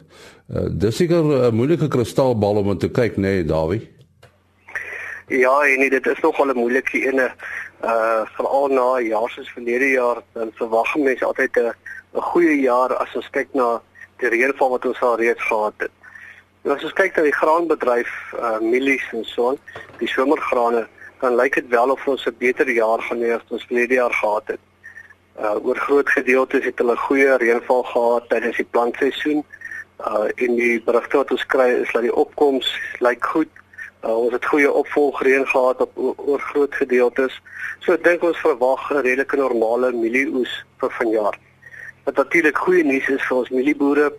Uh, 0.52 0.68
dis 0.72 0.96
seker 0.96 1.24
'n 1.24 1.56
moeilike 1.56 1.88
kristalbal 1.88 2.56
om 2.56 2.78
te 2.78 2.90
kyk, 2.90 3.16
nê, 3.16 3.22
nee, 3.22 3.46
Dawie? 3.46 3.88
Ja, 5.28 5.62
en 5.62 5.90
dit 5.90 6.08
is 6.08 6.20
nogal 6.20 6.46
'n 6.48 6.58
moeilike 6.58 7.00
ene. 7.06 7.32
Uh 7.84 8.22
veral 8.36 8.68
na 8.68 9.00
jaar 9.00 9.30
soos 9.30 9.50
verlede 9.50 9.90
jaar, 9.90 10.22
dan 10.32 10.52
verwag 10.54 10.96
mense 10.96 11.26
altyd 11.26 11.58
'n 11.58 11.74
'n 12.14 12.22
goeie 12.22 12.60
jaar 12.60 12.96
as 12.96 13.16
ons 13.16 13.30
kyk 13.30 13.48
na 13.52 13.82
die 14.18 14.30
reënval 14.30 14.70
wat 14.70 14.86
ons 14.86 15.02
al 15.02 15.18
reeds 15.18 15.44
gehad 15.44 15.74
het. 15.78 15.92
En 16.64 16.72
as 16.72 16.84
ons 16.84 16.94
kyk 16.94 17.16
na 17.16 17.24
die 17.24 17.40
graanbedryf, 17.42 18.12
uh 18.34 18.60
mielies 18.60 19.04
en 19.12 19.26
so 19.26 19.50
aan, 19.50 19.58
die 19.98 20.08
somergrane, 20.08 20.88
dan 21.20 21.36
lyk 21.36 21.54
dit 21.56 21.68
wel 21.68 21.92
of 21.92 22.08
ons 22.08 22.26
'n 22.26 22.36
beter 22.38 22.70
jaar 22.70 23.02
gaan 23.02 23.22
hê 23.22 23.36
as 23.36 23.42
ons 23.50 23.66
verlede 23.66 23.94
jaar 23.94 24.14
gehad 24.14 24.48
het. 24.48 24.60
Uh 25.40 25.66
oor 25.66 25.76
groot 25.76 26.10
gedeeltes 26.10 26.64
het 26.64 26.78
hulle 26.80 26.96
goeie 26.96 27.38
reënval 27.38 27.84
gehad 27.84 28.30
tydens 28.30 28.58
die 28.58 28.72
plantseisoen. 28.72 29.44
Uh 30.00 30.28
in 30.36 30.56
die 30.56 30.82
berigte 30.82 31.18
wat 31.18 31.32
ons 31.32 31.46
kry 31.46 31.70
is 31.84 31.92
dat 31.92 32.02
die 32.02 32.16
opkoms 32.16 32.80
lyk 33.00 33.26
goed. 33.26 33.50
Uh, 34.08 34.16
ons 34.16 34.32
het 34.32 34.46
goeie 34.46 34.72
opvolgreën 34.72 35.48
gehad 35.48 35.82
op 35.82 35.98
oor 35.98 36.40
groot 36.40 36.76
gedeeltes. 36.76 37.42
So 37.84 37.92
ek 37.92 38.06
dink 38.08 38.24
ons 38.24 38.40
verwag 38.40 38.88
'n 38.92 39.04
redelike 39.04 39.36
normale 39.36 39.92
mielieoes 39.92 40.54
vir 40.80 40.92
vanjaar. 41.00 41.36
Wat 42.06 42.16
natuurlik 42.16 42.58
goeie 42.58 42.84
nuus 42.84 43.08
is 43.08 43.28
vir 43.28 43.38
ons 43.38 43.50
mielieboere 43.50 44.14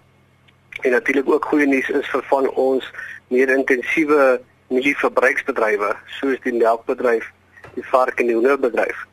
en 0.82 0.90
natuurlik 0.90 1.28
ook 1.28 1.44
goeie 1.44 1.66
nuus 1.66 1.88
is 1.88 2.08
vir 2.08 2.22
van 2.22 2.48
ons 2.50 2.92
meer 3.28 3.48
intensiewe 3.48 4.40
mielieverbruiksbedrywe 4.68 5.96
soos 6.20 6.40
die 6.44 6.52
melkbedryf, 6.52 7.32
die 7.74 7.88
vark 7.88 8.20
en 8.20 8.26
die 8.26 8.34
hoenderbedryf. 8.34 9.06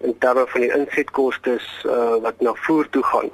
in 0.00 0.18
terme 0.18 0.46
van 0.46 0.60
die 0.60 0.72
insetkoste 0.72 1.58
uh, 1.84 2.16
wat 2.24 2.40
na 2.40 2.54
voer 2.64 2.88
toe 2.88 3.02
gaan. 3.04 3.28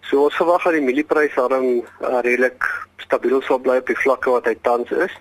So 0.00 0.26
ons 0.26 0.36
verwag 0.36 0.66
dat 0.68 0.76
die 0.76 0.84
mielieprys 0.84 1.36
daarom 1.36 1.68
uh, 1.80 2.20
redelik 2.24 2.64
stabiel 3.04 3.40
sal 3.44 3.60
bly 3.64 3.78
op 3.80 3.88
die 3.88 3.96
vlakke 3.96 4.32
wat 4.34 4.48
hy 4.48 4.56
tans 4.68 4.92
is. 4.92 5.14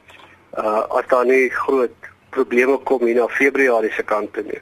Uh 0.57 0.83
as 0.97 1.07
daar 1.07 1.25
nie 1.25 1.49
groot 1.49 2.09
probleme 2.29 2.77
kom 2.83 3.05
hier 3.05 3.15
na 3.15 3.27
Februarie 3.27 3.91
se 3.91 4.03
kant 4.03 4.33
toe 4.33 4.43
nie. 4.43 4.61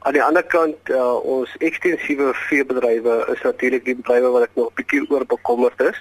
Aan 0.00 0.12
die 0.12 0.22
ander 0.22 0.44
kant 0.44 0.88
uh, 0.88 1.16
ons 1.24 1.52
ekstensiewe 1.58 2.34
veebedrywe 2.34 3.16
is 3.34 3.42
natuurlik 3.44 3.84
die 3.84 3.96
bedrywe 3.96 4.32
wat 4.36 4.46
ek 4.48 4.54
nog 4.60 4.72
bietjie 4.78 5.02
oor 5.08 5.26
bekommerd 5.28 5.80
is. 5.90 5.98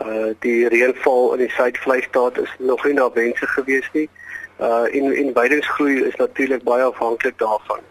Uh 0.00 0.32
die 0.44 0.68
reënval 0.72 1.34
in 1.36 1.44
die 1.46 1.52
Suid-Vrystaat 1.56 2.38
is 2.44 2.52
nog 2.58 2.84
nie 2.84 2.96
na 2.96 3.10
wense 3.16 3.46
gewees 3.56 3.88
nie. 3.96 4.08
Uh 4.60 4.86
en 4.88 5.12
en 5.12 5.32
weidingsgroei 5.36 6.02
is 6.12 6.16
natuurlik 6.16 6.64
baie 6.64 6.84
afhanklik 6.84 7.38
daarvan. 7.38 7.84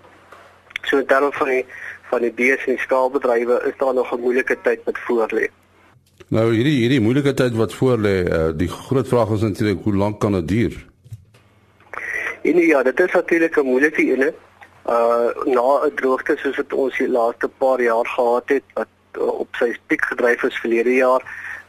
So 0.83 0.97
in 0.97 1.05
terme 1.05 1.31
van 1.31 1.47
die 1.47 1.65
van 2.09 2.21
die 2.21 2.33
bees 2.33 2.65
en 2.65 2.77
die 2.77 2.85
skaalbedrywe 2.85 3.61
is 3.69 3.77
daar 3.77 3.93
nog 3.93 4.13
'n 4.13 4.21
moeilike 4.21 4.57
tyd 4.61 4.85
met 4.85 4.97
voorlê. 5.07 5.49
Nou 6.29 6.43
hierdie 6.53 6.75
hierdie 6.83 7.01
moeilike 7.01 7.31
tyd 7.33 7.55
wat 7.57 7.71
voorlê, 7.73 8.19
uh, 8.21 8.49
die 8.53 8.67
groot 8.69 9.07
vraag 9.09 9.31
is 9.33 9.41
natuurlik 9.41 9.79
hoe 9.81 9.95
lank 9.97 10.19
kan 10.21 10.35
dit 10.37 10.47
duur? 10.47 10.75
En 12.45 12.59
ja, 12.61 12.83
dit 12.83 12.99
is 12.99 13.11
natuurlik 13.11 13.57
'n 13.57 13.65
moeilike 13.65 14.03
ene. 14.13 14.33
Uh 14.85 15.29
na 15.45 15.85
'n 15.85 15.95
droogte 15.95 16.37
soos 16.37 16.57
wat 16.57 16.73
ons 16.73 16.97
die 16.97 17.09
laaste 17.09 17.49
paar 17.57 17.81
jaar 17.81 18.05
gehad 18.05 18.49
het 18.49 18.63
wat 18.73 18.93
uh, 19.17 19.39
op 19.39 19.55
sy 19.55 19.73
piek 19.87 20.05
gedryf 20.05 20.43
is 20.43 20.59
verlede 20.61 20.95
jaar, 20.95 21.21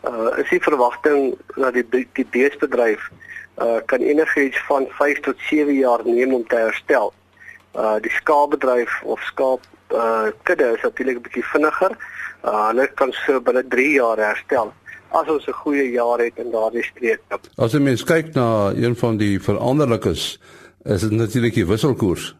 uh 0.05 0.37
is 0.37 0.49
die 0.51 0.62
verwagting 0.62 1.35
dat 1.57 1.73
die 1.73 2.07
die 2.12 2.27
beesbedryf 2.31 3.11
uh 3.57 3.81
kan 3.87 4.01
enigiets 4.01 4.61
van 4.68 4.87
5 4.88 5.20
tot 5.20 5.37
7 5.38 5.75
jaar 5.75 6.01
neem 6.05 6.35
om 6.35 6.46
te 6.46 6.57
herstel. 6.57 7.12
Uh 7.75 7.96
die 8.01 8.12
skaapbedryf 8.12 9.03
of 9.03 9.20
skaap 9.20 9.64
uh 9.88 10.29
kudde 10.42 10.73
is 10.77 10.83
natuurlik 10.83 11.16
'n 11.16 11.23
bietjie 11.23 11.44
vinniger. 11.44 11.96
Uh 12.44 12.66
hulle 12.68 12.88
kan 12.94 13.12
so 13.12 13.40
binne 13.40 13.62
3 13.68 13.92
jaar 13.92 14.18
herstel 14.18 14.72
as 15.11 15.29
ons 15.29 15.46
'n 15.46 15.53
goeie 15.53 15.90
jaar 15.90 16.18
het 16.18 16.37
in 16.37 16.50
daardie 16.50 16.83
streek. 16.83 17.20
As 17.57 17.74
'n 17.74 17.83
mens 17.83 18.05
kyk 18.05 18.35
na 18.35 18.72
een 18.74 18.96
van 18.96 19.16
die 19.16 19.40
veranderlikes, 19.40 20.40
is 20.85 21.00
dit 21.00 21.11
natuurlik 21.11 21.55
die 21.55 21.66
wisselkoers. 21.66 22.35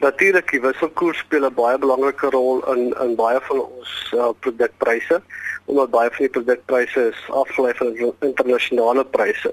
Natuurlik, 0.00 0.50
die 0.50 0.60
wisselkoers 0.60 1.18
speel 1.18 1.46
'n 1.46 1.54
baie 1.54 1.78
belangrike 1.78 2.30
rol 2.30 2.72
in 2.74 2.94
in 3.00 3.14
baie 3.14 3.40
van 3.40 3.60
ons 3.60 4.12
uh, 4.14 4.28
produkpryse, 4.40 5.22
omdat 5.64 5.90
baie 5.90 6.10
van 6.10 6.24
die 6.26 6.34
produkpryse 6.40 7.08
is 7.08 7.30
afgelei 7.30 7.72
van 7.74 8.14
internasionale 8.20 9.04
pryse. 9.04 9.52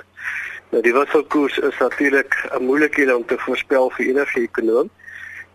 Nou 0.69 0.81
die 0.81 0.93
wisselkoers 0.93 1.57
is 1.57 1.77
natuurlik 1.79 2.33
'n 2.51 2.65
moeilikhede 2.65 3.15
om 3.15 3.25
te 3.25 3.37
voorspel 3.37 3.89
vir 3.89 4.05
enige 4.05 4.39
ekonom. 4.39 4.89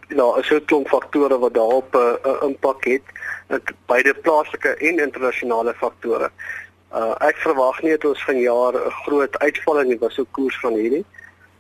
Nou, 0.09 0.41
is 0.41 0.51
'n 0.51 0.65
klomp 0.65 0.89
faktore 0.89 1.39
wat 1.39 1.55
daarop 1.55 1.95
'n 1.95 1.99
uh, 1.99 2.33
uh, 2.33 2.43
impak 2.49 2.85
het, 2.85 3.03
dit 3.47 3.73
beide 3.87 4.15
plaaslike 4.15 4.69
en 4.69 4.99
internasionale 4.99 5.75
faktore. 5.75 6.31
Uh 6.93 7.15
ek 7.19 7.37
verwag 7.37 7.83
nie 7.83 7.91
dat 7.91 8.05
ons 8.05 8.25
vanjaar 8.25 8.75
'n 8.75 8.91
groot 9.05 9.39
uitval 9.39 9.81
in 9.81 9.89
die 9.89 9.99
wisselkoers 10.01 10.61
van 10.61 10.73
hierdie. 10.73 11.05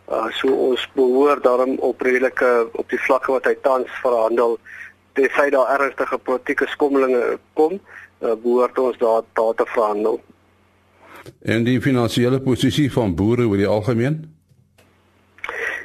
Uh 0.08 0.30
so 0.30 0.48
ons 0.48 0.88
behoort 0.94 1.42
daarom 1.42 1.78
op 1.78 2.00
redelike 2.00 2.68
op 2.72 2.88
die 2.88 3.00
vlakke 3.00 3.32
wat 3.32 3.44
hy 3.44 3.56
tans 3.60 3.90
verhandel, 4.02 4.58
tensy 5.12 5.50
daar 5.50 5.80
ernstige 5.80 6.18
politieke 6.18 6.66
skommelinge 6.66 7.38
kom, 7.52 7.80
uh, 8.20 8.34
behoort 8.34 8.78
ons 8.78 8.98
daar 8.98 9.22
daar 9.32 9.54
te 9.54 9.66
verhandel 9.66 10.20
en 11.42 11.64
die 11.64 11.80
finansiële 11.80 12.40
posisie 12.40 12.88
van 12.92 13.14
boere 13.14 13.46
oor 13.46 13.60
die 13.60 13.66
algemeen? 13.66 14.37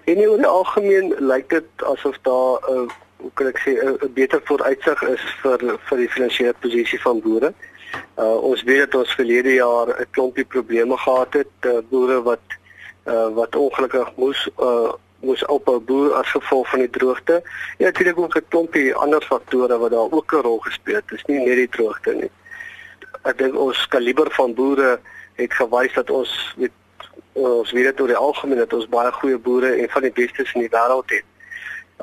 En 0.03 0.17
oor 0.17 0.37
die 0.37 0.47
algemeen 0.47 1.13
lyk 1.19 1.49
dit 1.49 1.83
asof 1.93 2.17
daar 2.21 2.59
'n 2.59 2.73
uh, 2.73 2.89
hoe 3.23 3.31
kan 3.33 3.47
ek 3.47 3.59
sê 3.63 3.71
'n 3.79 4.13
beter 4.13 4.41
vooruitsig 4.43 5.01
is 5.03 5.23
vir 5.41 5.59
vir 5.87 5.97
die 5.97 6.09
finansiële 6.09 6.55
posisie 6.59 7.01
van 7.01 7.21
boere. 7.21 7.53
Uh 8.17 8.37
ons 8.49 8.63
weet 8.63 8.91
dat 8.91 8.95
ons 9.01 9.15
verlede 9.15 9.53
jaar 9.53 9.87
'n 9.87 10.09
klompie 10.11 10.45
probleme 10.45 10.97
gehad 10.97 11.33
het, 11.33 11.55
uh, 11.61 11.79
boere 11.89 12.21
wat 12.21 12.45
uh 13.05 13.29
wat 13.35 13.55
ongelukkig 13.55 14.15
moes 14.15 14.49
uh 14.59 14.91
moes 15.23 15.45
ophou 15.45 15.79
boer 15.79 16.13
as 16.13 16.31
gevolg 16.31 16.69
van 16.69 16.79
die 16.79 16.89
droogte. 16.89 17.41
Ja, 17.77 17.85
natuurlik 17.85 18.17
ook 18.17 18.35
'n 18.35 18.47
klompie 18.47 18.95
ander 18.95 19.21
faktore 19.21 19.77
wat 19.77 19.91
daar 19.91 20.11
ook 20.11 20.33
'n 20.33 20.45
rol 20.47 20.59
gespeel 20.59 20.95
het. 20.95 21.07
Dit 21.07 21.17
is 21.17 21.25
nie 21.25 21.39
net 21.39 21.55
die 21.55 21.69
droogte 21.69 22.13
nie. 22.13 22.31
Ek 23.23 23.37
dink 23.37 23.55
ons 23.55 23.87
kaliber 23.87 24.31
van 24.31 24.53
boere 24.53 24.99
het 25.33 25.53
gewys 25.53 25.93
dat 25.93 26.09
ons 26.09 26.53
weet 26.57 26.71
ons 27.33 27.71
weet 27.71 27.85
dit 27.91 28.01
oor 28.01 28.11
die 28.11 28.19
algemeen 28.19 28.61
dat 28.61 28.73
ons 28.73 28.89
baie 28.89 29.11
goeie 29.11 29.37
boere 29.37 29.75
en 29.75 29.89
van 29.89 30.05
die 30.05 30.13
bestes 30.13 30.53
in 30.53 30.65
die 30.65 30.73
wêreld 30.73 31.09
het. 31.09 31.25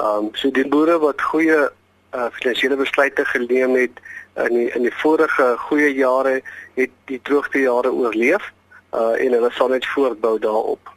Ehm 0.01 0.27
um, 0.27 0.31
so 0.35 0.51
die 0.51 0.69
boere 0.69 0.99
wat 0.99 1.23
goeie 1.33 1.59
uh, 2.15 2.29
finansiële 2.39 2.77
besluite 2.77 3.25
geneem 3.25 3.77
het 3.79 4.01
in 4.49 4.55
die, 4.55 4.69
in 4.75 4.87
die 4.87 4.95
vorige 5.03 5.55
goeie 5.67 5.91
jare 5.95 6.41
het 6.75 6.91
die 7.11 7.21
droogte 7.23 7.63
jare 7.63 7.93
oorleef 7.93 8.53
uh, 8.95 9.15
en 9.19 9.37
hulle 9.37 9.51
sal 9.55 9.69
net 9.75 9.87
voortbou 9.95 10.39
daarop. 10.43 10.95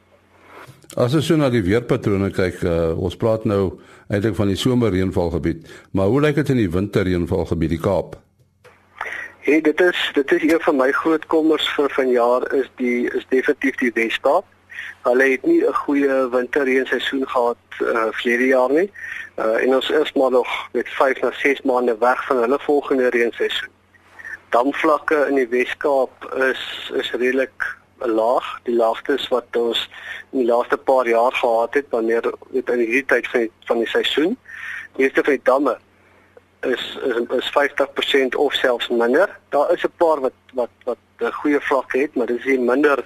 As 0.94 1.16
ons 1.18 1.26
so 1.26 1.38
na 1.38 1.50
die 1.50 1.64
weerpatrone 1.66 2.30
kyk, 2.34 2.62
uh, 2.70 2.94
ons 2.94 3.18
praat 3.18 3.48
nou 3.50 3.80
eintlik 4.14 4.36
van 4.38 4.52
die 4.52 4.60
somerreënvalgebied, 4.60 5.66
maar 5.98 6.12
hoe 6.12 6.22
lyk 6.22 6.38
dit 6.42 6.52
in 6.54 6.62
die 6.62 6.70
winterreënvalgebied, 6.70 7.74
die 7.74 7.82
Kaap? 7.82 8.20
Hey, 9.44 9.62
dit 9.62 9.82
is 9.82 10.12
dit 10.14 10.32
is 10.32 10.42
een 10.52 10.62
van 10.62 10.76
my 10.76 10.92
groot 10.92 11.26
kommers 11.26 11.66
vir 11.76 11.92
vanjaar 11.92 12.46
is 12.56 12.70
die 12.80 13.10
is 13.12 13.26
definitief 13.28 13.76
die 13.82 13.90
Weskaap. 13.94 14.46
Hulle 15.04 15.26
het 15.32 15.44
nie 15.44 15.66
'n 15.68 15.74
goeie 15.74 16.30
winterreenseisoen 16.32 17.28
gehad 17.28 17.58
uh 17.82 18.06
verlede 18.12 18.46
jaar 18.46 18.72
nie. 18.72 18.92
Uh 19.36 19.60
en 19.64 19.76
ons 19.76 19.90
is 19.90 20.14
maar 20.14 20.32
nog 20.32 20.48
met 20.72 20.90
5 20.90 21.22
na 21.22 21.32
6 21.32 21.62
maande 21.62 21.98
weg 21.98 22.26
van 22.26 22.38
hulle 22.38 22.60
volgende 22.60 23.10
reenseisoen. 23.10 23.70
Damvlakke 24.50 25.26
in 25.30 25.36
die 25.36 25.48
Weskaap 25.48 26.34
is 26.52 26.92
is 26.96 27.12
redelik 27.12 27.78
laag, 27.98 28.60
die 28.64 28.76
laagste 28.76 29.20
wat 29.30 29.56
ons 29.56 29.90
in 30.32 30.40
die 30.40 30.48
laaste 30.48 30.78
paar 30.78 31.08
jaar 31.08 31.34
gehad 31.34 31.74
het 31.74 31.86
wanneer 31.90 32.22
dit 32.52 32.70
in 32.70 32.80
hierdie 32.80 33.06
tyd 33.06 33.28
van 33.28 33.40
die, 33.40 33.52
van 33.66 33.78
die 33.78 33.88
seisoen. 33.88 34.38
Meeste 34.96 35.24
van 35.24 35.34
die 35.34 35.44
damme 35.44 35.78
is 36.66 36.98
is, 37.04 37.16
is 37.30 37.52
50% 37.52 38.36
of 38.36 38.54
selfs 38.54 38.88
minder. 38.90 39.40
Daar 39.50 39.74
is 39.74 39.84
'n 39.84 39.94
paar 39.98 40.20
wat 40.20 40.38
wat 40.54 40.70
wat 40.84 40.98
'n 41.18 41.32
goeie 41.32 41.62
vlak 41.62 41.92
het, 41.94 42.16
maar 42.16 42.26
dis 42.26 42.46
nie 42.46 42.60
minder 42.60 43.04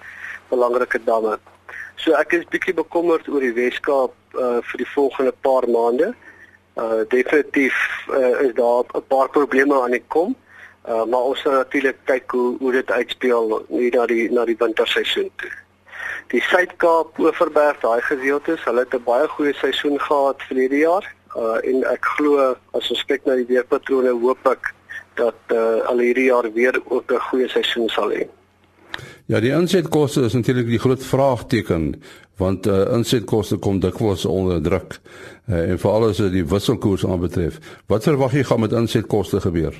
belangrike 0.49 1.03
damme. 1.03 1.39
So 1.95 2.11
ek 2.11 2.33
is 2.33 2.45
bietjie 2.45 2.73
bekommerd 2.73 3.27
oor 3.27 3.39
die 3.39 3.53
Weskaap 3.53 4.13
uh 4.33 4.57
vir 4.61 4.77
die 4.77 4.91
volgende 4.93 5.33
paar 5.41 5.69
maande. 5.69 6.13
Uh 6.75 7.01
definitief 7.07 7.75
uh, 8.09 8.41
is 8.41 8.53
daar 8.53 8.83
'n 8.93 9.07
paar 9.07 9.29
probleme 9.29 9.81
aan 9.81 9.91
die 9.91 10.03
kom. 10.07 10.35
Uh 10.87 11.03
maar 11.03 11.21
ons 11.21 11.41
sal 11.41 11.51
natuurlik 11.51 11.97
kyk 12.03 12.31
hoe 12.31 12.57
hoe 12.59 12.71
dit 12.71 12.91
uitspeel 12.91 13.65
hier 13.67 13.95
na 13.95 14.05
die 14.05 14.31
na 14.31 14.45
die 14.45 14.57
winterseisoen 14.59 15.31
toe. 15.35 15.51
Die 16.27 16.41
Suid-Kaap, 16.41 17.19
Oeverberg, 17.19 17.79
daai 17.79 18.01
gedeeltes, 18.01 18.63
hulle 18.63 18.79
het 18.79 18.93
'n 18.93 19.03
baie 19.03 19.27
goeie 19.27 19.53
seisoen 19.53 19.99
gehad 19.99 20.41
verlede 20.41 20.77
jaar 20.77 21.15
uh, 21.38 21.58
en 21.63 21.84
ek 21.91 22.06
glo 22.17 22.56
as 22.78 22.89
ons 22.91 23.06
kyk 23.08 23.26
na 23.26 23.38
die 23.39 23.47
weerpatrone 23.50 24.13
hoop 24.21 24.50
ek 24.52 24.73
dat 25.17 25.56
uh, 25.56 25.86
al 25.89 26.02
hierdie 26.04 26.30
jaar 26.30 26.50
weer 26.54 26.78
ook 26.86 27.12
'n 27.12 27.26
goeie 27.30 27.50
seisoen 27.50 27.89
sal 27.89 28.12
hê. 28.12 28.28
Ja, 29.26 29.39
die 29.39 29.52
insetkoste 29.52 30.21
is 30.21 30.34
natuurlik 30.34 30.67
die 30.67 30.80
groot 30.80 31.04
vraagteken 31.04 32.02
want 32.38 32.67
uh, 32.67 32.93
insetkoste 32.93 33.58
kom 33.58 33.80
dikwels 33.80 34.26
onder 34.26 34.62
druk 34.62 35.00
uh, 35.50 35.69
en 35.71 35.80
veral 35.80 36.10
as 36.10 36.17
dit 36.17 36.32
die 36.32 36.45
wisselkoers 36.45 37.06
aanbetref. 37.06 37.58
Wat 37.88 38.04
verwag 38.04 38.34
jy 38.38 38.43
gaan 38.43 38.60
met 38.60 38.76
insetkoste 38.78 39.41
gebeur? 39.41 39.73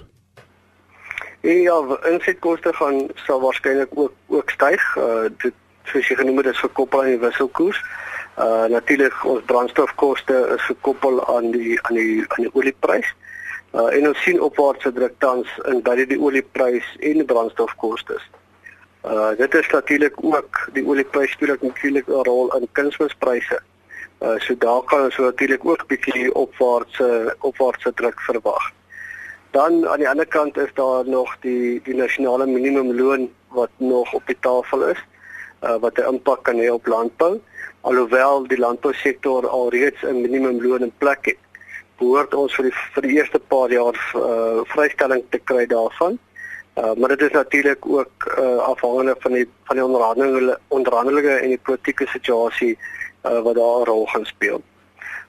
Ja, 1.42 1.78
insetkoste 2.10 2.74
gaan 2.74 3.08
sal 3.16 3.42
waarskynlik 3.42 3.94
ook 3.94 4.14
ook 4.28 4.50
styg. 4.50 4.84
Uh, 4.98 5.30
dit 5.44 5.54
soos 5.92 6.08
jy 6.10 6.18
genoem 6.20 6.42
het 6.42 6.52
is 6.52 6.60
gekoppel 6.64 7.02
aan 7.02 7.14
die 7.14 7.22
wisselkoers. 7.22 7.80
Uh 8.38 8.66
natuurlik 8.70 9.24
ons 9.26 9.46
brandstofkoste 9.50 10.36
is 10.56 10.66
gekoppel 10.70 11.22
aan 11.36 11.52
die 11.52 11.80
aan 11.82 11.96
die 11.96 12.26
aan 12.28 12.44
die 12.46 12.54
olieprys. 12.54 13.08
Uh 13.74 13.88
en 13.96 14.08
ons 14.12 14.24
sien 14.24 14.42
opwaartse 14.42 14.92
druk 14.94 15.16
tans 15.24 15.54
in 15.72 15.82
beide 15.82 16.06
die 16.12 16.20
olieprys 16.20 16.92
en 17.00 17.22
die 17.22 17.26
brandstofkoste. 17.32 18.20
Uh 19.06 19.32
dit 19.40 19.56
is 19.56 19.72
natuurlik 19.74 20.22
ook 20.24 20.62
die 20.74 20.86
olieprys 20.86 21.32
speel 21.32 21.56
ook 21.56 21.66
natuurlik 21.70 22.08
'n 22.08 22.24
rol 22.30 22.54
in 22.60 22.68
kunsmispryse. 22.72 23.60
Uh 24.22 24.38
so 24.38 24.58
daar 24.58 24.82
kan 24.84 25.04
ons 25.10 25.18
natuurlik 25.18 25.66
ook 25.66 25.88
bietjie 25.88 26.34
opwaartse 26.34 27.36
opwaartse 27.40 27.94
druk 27.94 28.22
verwag. 28.22 28.72
Dan 29.52 29.88
aan 29.88 30.00
die 30.00 30.10
ander 30.10 30.28
kant 30.28 30.58
is 30.58 30.74
daar 30.74 31.08
nog 31.08 31.38
die 31.40 31.82
die 31.84 31.96
nasionale 31.96 32.46
minimumloon 32.46 33.30
wat 33.48 33.70
nog 33.78 34.14
op 34.14 34.24
die 34.26 34.38
tafel 34.40 34.84
is 34.84 35.02
uh 35.64 35.78
wat 35.82 35.98
'n 35.98 36.10
impak 36.14 36.44
kan 36.44 36.60
hê 36.60 36.70
op 36.74 36.88
landbou 36.88 37.42
alhoewel 37.82 38.48
die 38.48 38.60
landbousektor 38.60 39.48
alreeds 39.48 40.02
'n 40.04 40.22
minimumloon 40.22 40.82
in 40.82 40.94
plek 40.98 41.26
het 41.26 41.42
behoort 41.98 42.34
ons 42.34 42.56
vir 42.56 42.70
die 42.70 42.76
vir 42.96 43.06
die 43.08 43.18
eerste 43.18 43.40
paar 43.40 43.74
jaar 43.74 43.98
uh, 44.16 44.62
vrystelling 44.74 45.24
te 45.34 45.40
kry 45.50 45.66
daarvan. 45.66 46.18
Uh, 46.78 46.94
maar 46.94 47.10
dit 47.16 47.22
is 47.22 47.34
natuurlik 47.34 47.86
ook 47.86 48.28
uh, 48.38 48.58
afhangende 48.58 49.16
van 49.20 49.34
die 49.34 49.48
van 49.70 49.76
die 49.76 49.86
onderhandelinge 49.86 50.58
onderhandelinge 50.68 51.36
en 51.42 51.50
die 51.56 51.66
politieke 51.70 52.08
situasie 52.14 52.78
uh, 52.78 53.40
wat 53.42 53.56
daar 53.56 53.82
'n 53.82 53.90
rol 53.90 54.06
gaan 54.06 54.26
speel. 54.26 54.62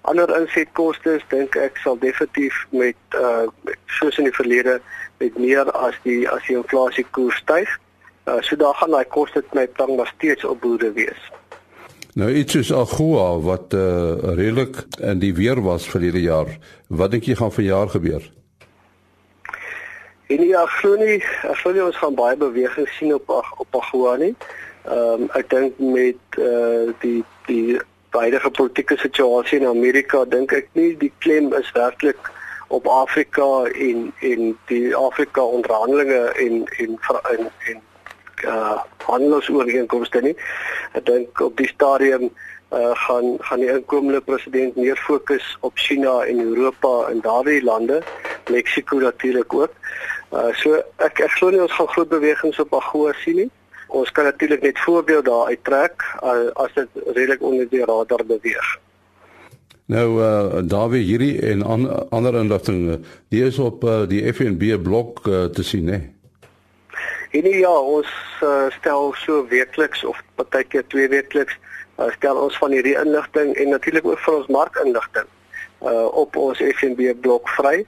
Ander 0.00 0.40
insetkoste 0.40 1.20
dink 1.28 1.56
ek 1.56 1.76
sal 1.76 1.98
definitief 1.98 2.66
met 2.70 2.96
uh 3.14 3.48
soos 3.86 4.18
in 4.18 4.24
die 4.24 4.38
verlede 4.40 4.80
met 5.18 5.38
meer 5.38 5.72
as 5.72 5.96
die 6.02 6.28
as 6.28 6.44
die 6.46 6.56
inflasiekoers 6.56 7.36
styg. 7.36 7.78
Uh, 8.28 8.42
so 8.44 8.56
daar 8.56 8.74
gaan 8.74 8.90
daai 8.90 9.06
koste 9.08 9.40
net 9.40 9.54
my 9.54 9.66
plan 9.66 9.94
maar 9.96 10.10
steeds 10.16 10.44
op 10.44 10.60
boere 10.60 10.92
wees. 10.92 11.20
Nou 12.14 12.30
iets 12.32 12.54
is 12.54 12.72
Agua 12.72 13.38
wat 13.40 13.72
uh 13.72 14.34
redelik 14.34 14.84
in 15.00 15.18
die 15.18 15.34
weer 15.34 15.62
was 15.62 15.88
verlede 15.88 16.20
jaar. 16.20 16.50
Wat 16.88 17.10
dink 17.10 17.24
jy 17.24 17.34
gaan 17.34 17.52
vanjaar 17.52 17.88
gebeur? 17.88 18.30
En 20.28 20.42
ja, 20.44 20.66
glo 20.66 20.96
nie, 21.00 21.22
ek 21.48 21.56
glo 21.62 21.72
nie 21.72 21.84
ons 21.84 21.96
gaan 21.96 22.16
baie 22.18 22.36
beweging 22.36 22.88
sien 22.98 23.14
op 23.14 23.30
op 23.32 23.80
Agua 23.80 24.16
nie. 24.16 24.34
Ehm 24.84 25.22
um, 25.22 25.30
ek 25.40 25.48
dink 25.50 25.78
met 25.78 26.40
uh 26.42 26.92
die 27.00 27.24
die 27.46 27.80
huidige 28.10 28.50
politieke 28.50 28.96
situasie 28.96 29.60
in 29.60 29.66
Amerika 29.66 30.24
dink 30.24 30.52
ek 30.52 30.68
nie 30.72 30.96
die 31.00 31.12
klem 31.24 31.52
is 31.56 31.72
werklik 31.76 32.30
op 32.68 32.86
Afrika 32.86 33.64
en 33.64 34.12
en 34.20 34.56
die 34.68 34.96
Afrika 34.96 35.44
onderhandelinge 35.44 36.24
en 36.44 36.64
en 36.78 36.98
en, 37.32 37.50
en 37.72 37.82
uh 38.44 38.78
handelsooreenkomste 39.08 40.20
nie. 40.20 40.34
Ek 40.92 41.06
dink 41.06 41.40
op 41.40 41.56
die 41.56 41.68
stadium 41.68 42.28
uh 42.72 42.94
gaan 43.06 43.36
gaan 43.38 43.60
die 43.64 43.70
inkomende 43.72 44.20
president 44.20 44.76
meer 44.76 44.96
fokus 44.96 45.56
op 45.60 45.72
China 45.74 46.20
en 46.24 46.40
Europa 46.40 47.08
en 47.10 47.20
daardie 47.20 47.62
lande, 47.64 48.02
Mexiko 48.50 48.98
natuurlik 48.98 49.54
ook. 49.54 49.72
Uh 50.32 50.52
so 50.52 50.82
ek 50.96 51.20
ek 51.24 51.38
glo 51.38 51.50
nie 51.50 51.62
ons 51.62 51.72
gaan 51.72 51.88
groot 51.94 52.08
bewegings 52.08 52.60
op 52.60 52.74
AGOA 52.74 53.14
sien 53.24 53.42
nie. 53.44 53.50
Ons 53.88 54.12
kan 54.12 54.24
natuurlik 54.24 54.62
net 54.62 54.78
voorbeeld 54.78 55.24
daar 55.24 55.46
uittrek 55.48 56.04
uh, 56.20 56.50
as 56.52 56.72
dit 56.74 56.88
redelik 57.06 57.42
onder 57.42 57.68
die 57.68 57.84
radar 57.84 58.24
beweeg. 58.26 58.76
Nou 59.88 60.20
uh 60.20 60.60
Dawie 60.68 61.00
hierdie 61.00 61.40
en 61.40 61.62
an, 61.64 61.88
ander 62.12 62.36
inligting, 62.36 63.00
die 63.32 63.44
is 63.44 63.58
op 63.58 63.84
uh, 63.84 64.02
die 64.08 64.20
FNB 64.32 64.76
blok 64.82 65.24
uh, 65.26 65.44
te 65.44 65.64
sien, 65.64 65.88
hè. 65.88 66.00
En 67.38 67.46
ja, 67.50 67.70
ons 67.70 68.08
uh, 68.42 68.66
stel 68.80 69.12
so 69.22 69.44
weekliks 69.46 70.04
of 70.04 70.18
partykeer 70.34 70.86
twee 70.90 71.08
weekliks 71.08 71.54
uh, 71.98 72.08
stel 72.16 72.38
ons 72.40 72.56
van 72.58 72.72
hierdie 72.74 72.96
inligting 72.98 73.52
en 73.54 73.70
natuurlik 73.74 74.06
ook 74.08 74.22
vir 74.24 74.38
ons 74.40 74.48
markinligting 74.56 75.28
uh 75.86 76.08
op 76.18 76.34
ons 76.36 76.58
FNB 76.58 77.12
blok 77.22 77.46
vry. 77.54 77.84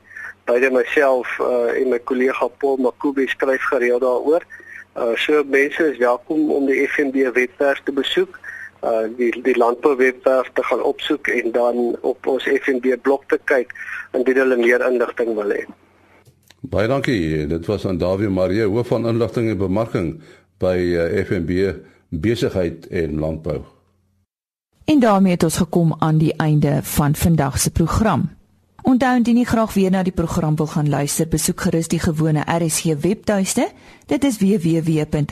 Beide 0.47 0.71
myself 0.71 1.33
uh 1.43 1.73
en 1.81 1.91
my 1.91 1.99
kollega 2.07 2.47
Paul 2.63 2.79
Makubi 2.85 3.27
skryf 3.33 3.67
gereeld 3.73 4.05
daaroor. 4.07 4.47
Uh 4.95 5.17
so 5.19 5.43
mense 5.43 5.89
is 5.89 5.99
welkom 5.99 6.47
om 6.55 6.71
die 6.71 6.87
FNB 6.87 7.27
webwerf 7.35 7.83
te 7.83 7.97
besoek. 7.99 8.39
Uh 8.87 9.09
die 9.19 9.33
die 9.43 9.59
landbou 9.59 9.97
webwerf 9.99 10.55
te 10.55 10.63
gaan 10.71 10.87
opsoek 10.95 11.35
en 11.35 11.51
dan 11.59 11.97
op 12.15 12.31
ons 12.37 12.47
FNB 12.47 12.95
blok 13.03 13.27
te 13.27 13.43
kyk 13.51 13.75
indien 14.15 14.45
hulle 14.45 14.63
meer 14.63 14.87
inligting 14.93 15.35
wil 15.35 15.59
hê. 15.59 15.67
Baie 16.61 16.89
dankie. 16.89 17.47
Dit 17.47 17.67
was 17.67 17.87
aan 17.87 17.99
Dawie 17.99 18.29
Marie, 18.29 18.63
hoof 18.63 18.87
van 18.87 19.07
inligting 19.09 19.49
en 19.51 19.59
bemarking 19.59 20.21
by 20.61 20.77
uh, 20.77 21.25
FNB 21.25 21.75
Besigheid 22.09 22.87
en 22.87 23.19
Landbou. 23.19 23.61
En 24.85 25.01
daarmee 25.01 25.33
het 25.33 25.43
ons 25.43 25.57
gekom 25.57 25.95
aan 25.99 26.19
die 26.19 26.35
einde 26.37 26.81
van 26.83 27.15
vandag 27.15 27.59
se 27.61 27.71
program. 27.71 28.31
Onthou 28.83 29.17
indien 29.17 29.37
jy 29.37 29.45
graag 29.45 29.75
weer 29.75 29.91
na 29.91 30.03
die 30.03 30.13
program 30.13 30.57
wil 30.57 30.67
gaan 30.67 30.89
luister, 30.89 31.29
besoek 31.29 31.61
gerus 31.61 31.89
die 31.89 32.01
gewone 32.01 32.41
RSG 32.45 32.85
webtuiste. 33.01 33.69
Dit 34.07 34.25
is 34.25 34.39
www.rsg.co.za 34.41 35.29